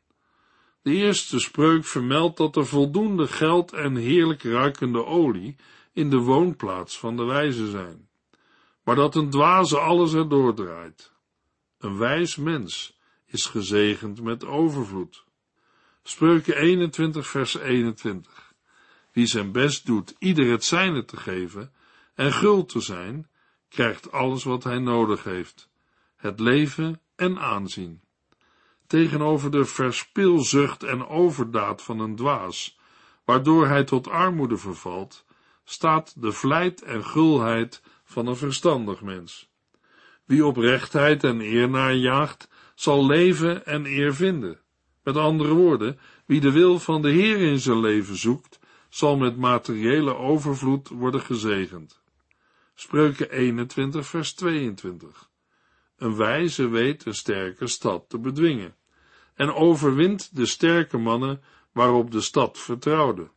De 0.82 0.92
eerste 0.92 1.40
spreuk 1.40 1.86
vermeldt 1.86 2.38
dat 2.38 2.56
er 2.56 2.66
voldoende 2.66 3.28
geld 3.28 3.74
en 3.74 3.96
heerlijk 3.96 4.44
ruikende 4.44 5.06
olie 5.06 5.56
in 5.94 6.10
de 6.10 6.18
woonplaats 6.18 7.00
van 7.00 7.18
de 7.18 7.24
wijze 7.24 7.70
zijn, 7.70 8.10
maar 8.84 8.96
dat 8.96 9.16
een 9.16 9.30
dwaze 9.30 9.80
alles 9.80 10.14
erdoor 10.14 10.54
draait. 10.54 11.12
Een 11.78 11.98
wijs 11.98 12.36
mens 12.36 13.00
is 13.26 13.46
gezegend 13.46 14.22
met 14.22 14.46
overvloed. 14.46 15.26
Spreuken 16.04 16.56
21 16.56 17.28
vers 17.28 17.58
21 17.58 18.54
Wie 19.12 19.26
zijn 19.26 19.52
best 19.52 19.86
doet 19.86 20.16
ieder 20.20 20.52
het 20.52 20.64
zijne 20.64 21.06
te 21.06 21.18
geven 21.18 21.74
en 22.16 22.34
gul 22.34 22.66
te 22.66 22.80
zijn, 22.80 23.30
krijgt 23.70 24.12
alles 24.12 24.44
wat 24.44 24.64
hij 24.64 24.80
nodig 24.80 25.24
heeft, 25.24 25.70
het 26.16 26.40
leven 26.40 27.02
en 27.16 27.40
aanzien. 27.40 28.02
Tegenover 28.92 29.52
de 29.52 29.66
verspilzucht 29.66 30.84
en 30.84 31.08
overdaad 31.08 31.82
van 31.82 32.00
een 32.00 32.16
dwaas, 32.16 32.80
waardoor 33.26 33.68
hij 33.68 33.84
tot 33.84 34.08
armoede 34.08 34.58
vervalt, 34.58 35.26
staat 35.64 36.22
de 36.22 36.32
vlijt 36.32 36.82
en 36.82 37.06
gulheid 37.06 37.82
van 38.04 38.28
een 38.28 38.36
verstandig 38.36 39.02
mens. 39.02 39.50
Wie 40.26 40.46
oprechtheid 40.46 41.24
en 41.24 41.42
eer 41.42 41.70
najaagt, 41.70 42.48
zal 42.76 43.06
leven 43.06 43.66
en 43.66 43.86
eer 43.86 44.16
vinden. 44.16 44.60
Met 45.04 45.18
andere 45.18 45.54
woorden, 45.54 46.00
wie 46.26 46.42
de 46.42 46.52
wil 46.52 46.80
van 46.80 47.02
de 47.02 47.10
Heer 47.10 47.38
in 47.38 47.60
zijn 47.60 47.80
leven 47.80 48.18
zoekt, 48.18 48.60
zal 48.90 49.18
met 49.18 49.38
materiële 49.38 50.16
overvloed 50.16 50.90
worden 50.90 51.22
gezegend. 51.22 52.02
Spreuken 52.76 53.32
21 53.32 54.08
vers 54.08 54.34
22 54.34 55.30
Een 55.98 56.16
wijze 56.16 56.68
weet 56.68 57.06
een 57.06 57.16
sterke 57.16 57.68
stad 57.68 58.10
te 58.10 58.20
bedwingen 58.20 58.80
en 59.36 59.54
overwint 59.54 60.36
de 60.36 60.46
sterke 60.46 60.98
mannen 60.98 61.42
waarop 61.72 62.12
de 62.12 62.22
stad 62.22 62.60
vertrouwde. 62.60 63.30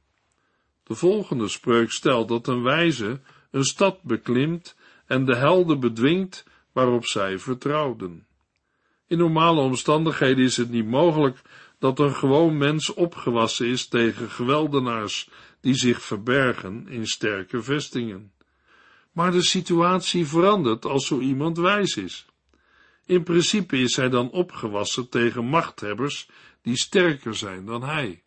De 0.83 0.95
volgende 0.95 1.49
spreuk 1.49 1.91
stelt 1.91 2.29
dat 2.29 2.47
een 2.47 2.63
wijze 2.63 3.21
een 3.51 3.65
stad 3.65 4.03
beklimt 4.03 4.77
en 5.07 5.25
de 5.25 5.37
helden 5.37 5.81
bedwingt 5.81 6.45
waarop 6.73 7.07
zij 7.07 7.39
vertrouwden. 7.39 8.27
In 9.07 9.19
normale 9.19 9.61
omstandigheden 9.61 10.45
is 10.45 10.57
het 10.57 10.71
niet 10.71 10.87
mogelijk 10.87 11.43
dat 11.79 11.99
een 11.99 12.15
gewoon 12.15 12.59
mens 12.59 12.95
opgewassen 12.95 13.67
is 13.67 13.89
tegen 13.89 14.31
geweldenaars 14.31 15.31
die 15.61 15.75
zich 15.75 16.03
verbergen 16.03 16.89
in 16.89 17.07
sterke 17.07 17.63
vestingen. 17.63 18.33
Maar 19.13 19.33
de 19.33 19.43
situatie 19.43 20.27
verandert 20.27 20.85
als 20.85 21.07
zo 21.07 21.19
iemand 21.19 21.59
wijs 21.59 21.97
is. 21.97 22.27
In 23.07 23.23
principe 23.23 23.79
is 23.79 23.97
hij 23.97 24.09
dan 24.09 24.31
opgewassen 24.31 25.09
tegen 25.09 25.45
machthebbers 25.45 26.29
die 26.63 26.77
sterker 26.77 27.35
zijn 27.35 27.67
dan 27.67 27.83
hij. 27.83 28.23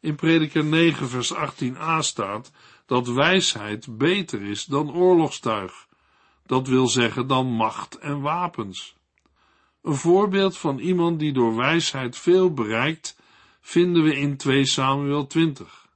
In 0.00 0.14
prediker 0.14 0.64
9 0.64 1.08
vers 1.08 1.34
18a 1.34 1.98
staat 1.98 2.52
dat 2.86 3.08
wijsheid 3.08 3.98
beter 3.98 4.42
is 4.42 4.64
dan 4.64 4.94
oorlogstuig, 4.94 5.88
dat 6.46 6.68
wil 6.68 6.88
zeggen 6.88 7.26
dan 7.26 7.46
macht 7.46 7.98
en 7.98 8.20
wapens. 8.20 8.96
Een 9.82 9.94
voorbeeld 9.94 10.58
van 10.58 10.78
iemand 10.78 11.18
die 11.18 11.32
door 11.32 11.56
wijsheid 11.56 12.16
veel 12.16 12.52
bereikt, 12.52 13.16
vinden 13.60 14.02
we 14.02 14.16
in 14.16 14.36
2 14.36 14.64
Samuel 14.64 15.26
20. 15.26 15.88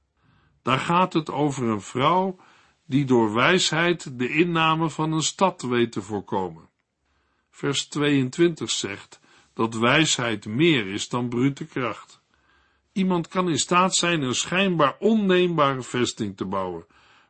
Daar 0.61 0.79
gaat 0.79 1.13
het 1.13 1.31
over 1.31 1.67
een 1.67 1.81
vrouw 1.81 2.37
die 2.85 3.05
door 3.05 3.33
wijsheid 3.33 4.19
de 4.19 4.29
inname 4.29 4.89
van 4.89 5.11
een 5.11 5.21
stad 5.21 5.61
weet 5.61 5.91
te 5.91 6.01
voorkomen. 6.01 6.69
Vers 7.55 7.87
22 7.87 8.69
zegt 8.69 9.19
dat 9.53 9.75
wijsheid 9.75 10.45
meer 10.45 10.87
is 10.87 11.09
dan 11.09 11.29
brute 11.29 11.65
kracht. 11.65 12.21
Iemand 12.91 13.27
kan 13.27 13.49
in 13.49 13.59
staat 13.59 13.95
zijn 13.95 14.21
een 14.21 14.35
schijnbaar 14.35 14.95
onneembare 14.99 15.81
vesting 15.81 16.37
te 16.37 16.45
bouwen, 16.45 16.85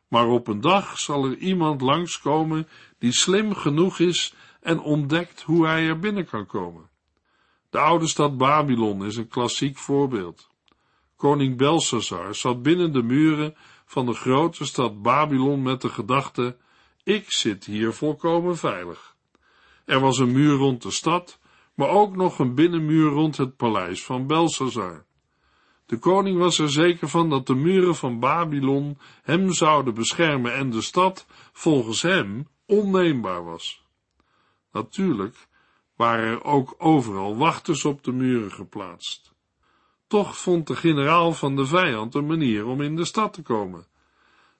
maar 0.08 0.26
op 0.26 0.48
een 0.48 0.60
dag 0.60 0.98
zal 0.98 1.24
er 1.24 1.36
iemand 1.36 1.80
langskomen 1.80 2.68
die 2.98 3.12
slim 3.12 3.54
genoeg 3.54 3.98
is 3.98 4.34
en 4.60 4.80
ontdekt 4.80 5.42
hoe 5.42 5.66
hij 5.66 5.88
er 5.88 5.98
binnen 5.98 6.26
kan 6.26 6.46
komen. 6.46 6.88
De 7.70 7.78
oude 7.78 8.06
stad 8.06 8.36
Babylon 8.36 9.04
is 9.04 9.16
een 9.16 9.28
klassiek 9.28 9.78
voorbeeld. 9.78 10.48
Koning 11.16 11.56
Belshazzar 11.56 12.34
zat 12.34 12.62
binnen 12.62 12.92
de 12.92 13.02
muren 13.02 13.56
van 13.84 14.06
de 14.06 14.14
grote 14.14 14.64
stad 14.64 15.02
Babylon 15.02 15.62
met 15.62 15.80
de 15.80 15.88
gedachte: 15.88 16.56
ik 17.02 17.32
zit 17.32 17.64
hier 17.64 17.92
volkomen 17.92 18.56
veilig. 18.56 19.15
Er 19.86 20.00
was 20.00 20.18
een 20.18 20.32
muur 20.32 20.56
rond 20.56 20.82
de 20.82 20.90
stad, 20.90 21.38
maar 21.74 21.88
ook 21.88 22.16
nog 22.16 22.38
een 22.38 22.54
binnenmuur 22.54 23.10
rond 23.10 23.36
het 23.36 23.56
paleis 23.56 24.04
van 24.04 24.26
Belshazzar. 24.26 25.04
De 25.86 25.98
koning 25.98 26.38
was 26.38 26.58
er 26.58 26.70
zeker 26.70 27.08
van 27.08 27.30
dat 27.30 27.46
de 27.46 27.54
muren 27.54 27.94
van 27.94 28.20
Babylon 28.20 28.98
hem 29.22 29.52
zouden 29.52 29.94
beschermen 29.94 30.54
en 30.54 30.70
de 30.70 30.80
stad, 30.80 31.26
volgens 31.52 32.02
hem, 32.02 32.48
onneembaar 32.66 33.44
was. 33.44 33.84
Natuurlijk 34.72 35.48
waren 35.96 36.30
er 36.30 36.44
ook 36.44 36.74
overal 36.78 37.36
wachters 37.36 37.84
op 37.84 38.04
de 38.04 38.12
muren 38.12 38.52
geplaatst. 38.52 39.34
Toch 40.06 40.38
vond 40.38 40.66
de 40.66 40.76
generaal 40.76 41.32
van 41.32 41.56
de 41.56 41.66
vijand 41.66 42.14
een 42.14 42.26
manier 42.26 42.66
om 42.66 42.80
in 42.80 42.96
de 42.96 43.04
stad 43.04 43.32
te 43.32 43.42
komen. 43.42 43.86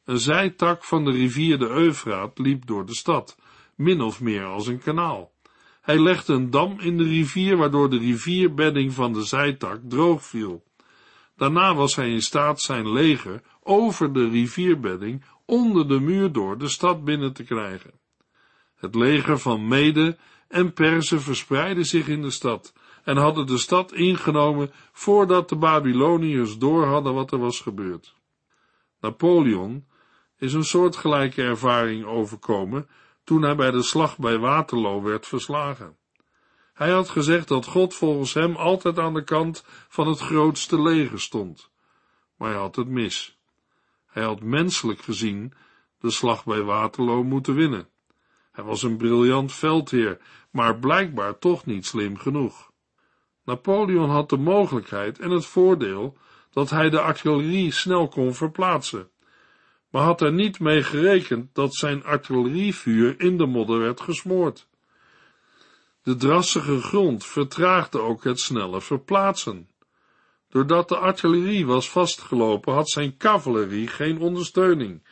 Een 0.04 0.18
zijtak 0.18 0.84
van 0.84 1.04
de 1.04 1.10
rivier 1.10 1.58
de 1.58 1.68
Eufraat 1.68 2.38
liep 2.38 2.66
door 2.66 2.86
de 2.86 2.94
stad, 2.94 3.36
min 3.76 4.00
of 4.00 4.20
meer 4.20 4.44
als 4.44 4.66
een 4.66 4.78
kanaal. 4.78 5.32
Hij 5.80 5.98
legde 5.98 6.32
een 6.32 6.50
dam 6.50 6.80
in 6.80 6.96
de 6.96 7.04
rivier, 7.04 7.56
waardoor 7.56 7.90
de 7.90 7.98
rivierbedding 7.98 8.92
van 8.92 9.12
de 9.12 9.24
zijtak 9.24 9.80
droog 9.88 10.24
viel. 10.24 10.64
Daarna 11.36 11.74
was 11.74 11.96
hij 11.96 12.10
in 12.10 12.22
staat 12.22 12.60
zijn 12.60 12.92
leger 12.92 13.42
over 13.62 14.12
de 14.12 14.28
rivierbedding 14.28 15.24
onder 15.44 15.88
de 15.88 16.00
muur 16.00 16.32
door 16.32 16.58
de 16.58 16.68
stad 16.68 17.04
binnen 17.04 17.32
te 17.32 17.44
krijgen. 17.44 17.90
Het 18.76 18.94
leger 18.94 19.38
van 19.38 19.68
Mede 19.68 20.16
en 20.48 20.72
Perzen 20.72 21.20
verspreidde 21.20 21.84
zich 21.84 22.08
in 22.08 22.22
de 22.22 22.30
stad 22.30 22.72
en 23.04 23.16
hadden 23.16 23.46
de 23.46 23.58
stad 23.58 23.92
ingenomen 23.92 24.70
voordat 24.92 25.48
de 25.48 25.56
Babyloniërs 25.56 26.58
door 26.58 26.84
hadden 26.84 27.14
wat 27.14 27.32
er 27.32 27.38
was 27.38 27.60
gebeurd. 27.60 28.14
Napoleon, 29.00 29.84
is 30.38 30.52
een 30.52 30.64
soortgelijke 30.64 31.42
ervaring 31.42 32.04
overkomen 32.04 32.88
toen 33.26 33.42
hij 33.42 33.56
bij 33.56 33.70
de 33.70 33.82
slag 33.82 34.18
bij 34.18 34.38
Waterloo 34.38 35.02
werd 35.02 35.26
verslagen. 35.26 35.96
Hij 36.74 36.90
had 36.90 37.08
gezegd 37.08 37.48
dat 37.48 37.66
God 37.66 37.94
volgens 37.94 38.34
hem 38.34 38.56
altijd 38.56 38.98
aan 38.98 39.14
de 39.14 39.24
kant 39.24 39.64
van 39.88 40.08
het 40.08 40.18
grootste 40.18 40.82
leger 40.82 41.20
stond, 41.20 41.70
maar 42.36 42.50
hij 42.50 42.58
had 42.58 42.76
het 42.76 42.88
mis. 42.88 43.38
Hij 44.06 44.22
had 44.22 44.40
menselijk 44.40 45.00
gezien 45.00 45.52
de 45.98 46.10
slag 46.10 46.44
bij 46.44 46.62
Waterloo 46.62 47.22
moeten 47.22 47.54
winnen. 47.54 47.88
Hij 48.52 48.64
was 48.64 48.82
een 48.82 48.96
briljant 48.96 49.52
veldheer, 49.52 50.18
maar 50.50 50.78
blijkbaar 50.78 51.38
toch 51.38 51.66
niet 51.66 51.86
slim 51.86 52.18
genoeg. 52.18 52.70
Napoleon 53.44 54.10
had 54.10 54.28
de 54.28 54.38
mogelijkheid 54.38 55.18
en 55.18 55.30
het 55.30 55.46
voordeel 55.46 56.16
dat 56.50 56.70
hij 56.70 56.90
de 56.90 57.00
artillerie 57.00 57.72
snel 57.72 58.08
kon 58.08 58.34
verplaatsen, 58.34 59.10
maar 59.96 60.04
had 60.04 60.20
er 60.20 60.32
niet 60.32 60.60
mee 60.60 60.82
gerekend 60.82 61.54
dat 61.54 61.74
zijn 61.74 62.04
artillerievuur 62.04 63.20
in 63.20 63.38
de 63.38 63.46
modder 63.46 63.78
werd 63.78 64.00
gesmoord. 64.00 64.68
De 66.02 66.16
drassige 66.16 66.80
grond 66.80 67.26
vertraagde 67.26 68.00
ook 68.00 68.24
het 68.24 68.40
snelle 68.40 68.80
verplaatsen. 68.80 69.70
Doordat 70.48 70.88
de 70.88 70.96
artillerie 70.96 71.66
was 71.66 71.90
vastgelopen, 71.90 72.74
had 72.74 72.88
zijn 72.88 73.16
cavalerie 73.16 73.86
geen 73.86 74.18
ondersteuning 74.20 75.06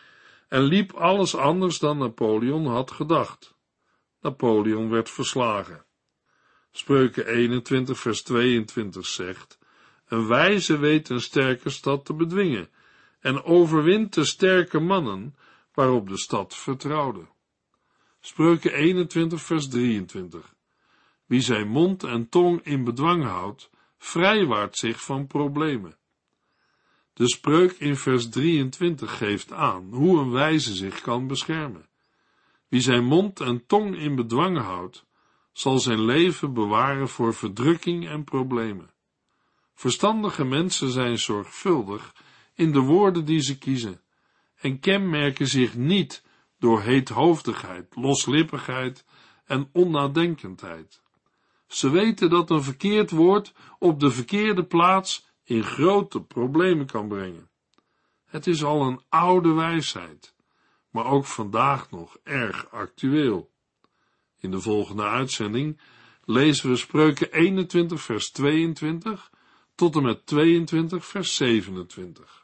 en 0.48 0.62
liep 0.62 0.92
alles 0.92 1.36
anders 1.36 1.78
dan 1.78 1.98
Napoleon 1.98 2.66
had 2.66 2.90
gedacht. 2.90 3.54
Napoleon 4.20 4.90
werd 4.90 5.10
verslagen. 5.10 5.84
Spreuken 6.70 7.26
21 7.26 7.98
vers 7.98 8.22
22 8.22 9.06
zegt, 9.06 9.58
een 10.06 10.26
wijze 10.26 10.78
weet 10.78 11.08
een 11.08 11.20
sterke 11.20 11.70
stad 11.70 12.04
te 12.04 12.14
bedwingen 12.14 12.68
en 13.24 13.44
overwint 13.44 14.14
de 14.14 14.24
sterke 14.24 14.80
mannen 14.80 15.36
waarop 15.74 16.08
de 16.08 16.16
stad 16.16 16.56
vertrouwde. 16.56 17.26
Spreuken 18.20 18.72
21 18.72 19.42
vers 19.42 19.68
23. 19.68 20.54
Wie 21.26 21.40
zijn 21.40 21.68
mond 21.68 22.04
en 22.04 22.28
tong 22.28 22.60
in 22.62 22.84
bedwang 22.84 23.24
houdt, 23.24 23.70
vrijwaart 23.98 24.76
zich 24.76 25.02
van 25.02 25.26
problemen. 25.26 25.96
De 27.12 27.28
spreuk 27.28 27.72
in 27.72 27.96
vers 27.96 28.28
23 28.28 29.18
geeft 29.18 29.52
aan 29.52 29.88
hoe 29.92 30.18
een 30.18 30.30
wijze 30.30 30.74
zich 30.74 31.00
kan 31.00 31.26
beschermen. 31.26 31.88
Wie 32.68 32.80
zijn 32.80 33.04
mond 33.04 33.40
en 33.40 33.66
tong 33.66 33.96
in 33.96 34.14
bedwang 34.14 34.58
houdt, 34.58 35.04
zal 35.52 35.78
zijn 35.78 36.04
leven 36.04 36.54
bewaren 36.54 37.08
voor 37.08 37.34
verdrukking 37.34 38.08
en 38.08 38.24
problemen. 38.24 38.90
Verstandige 39.74 40.44
mensen 40.44 40.90
zijn 40.90 41.18
zorgvuldig 41.18 42.12
in 42.54 42.72
de 42.72 42.80
woorden 42.80 43.24
die 43.24 43.40
ze 43.40 43.58
kiezen 43.58 44.00
en 44.54 44.80
kenmerken 44.80 45.46
zich 45.46 45.74
niet 45.74 46.22
door 46.58 46.82
heethoofdigheid, 46.82 47.96
loslippigheid 47.96 49.04
en 49.44 49.68
onnadenkendheid. 49.72 51.02
Ze 51.66 51.90
weten 51.90 52.30
dat 52.30 52.50
een 52.50 52.62
verkeerd 52.62 53.10
woord 53.10 53.52
op 53.78 54.00
de 54.00 54.10
verkeerde 54.10 54.64
plaats 54.64 55.26
in 55.44 55.62
grote 55.62 56.22
problemen 56.22 56.86
kan 56.86 57.08
brengen. 57.08 57.50
Het 58.24 58.46
is 58.46 58.64
al 58.64 58.82
een 58.82 59.00
oude 59.08 59.52
wijsheid, 59.52 60.34
maar 60.90 61.06
ook 61.06 61.24
vandaag 61.24 61.90
nog 61.90 62.18
erg 62.22 62.70
actueel. 62.70 63.50
In 64.40 64.50
de 64.50 64.60
volgende 64.60 65.04
uitzending 65.04 65.80
lezen 66.24 66.70
we 66.70 66.76
spreuken 66.76 67.32
21 67.32 68.00
vers 68.00 68.30
22 68.30 69.30
tot 69.74 69.96
en 69.96 70.02
met 70.02 70.26
22 70.26 71.06
vers 71.06 71.36
27. 71.36 72.43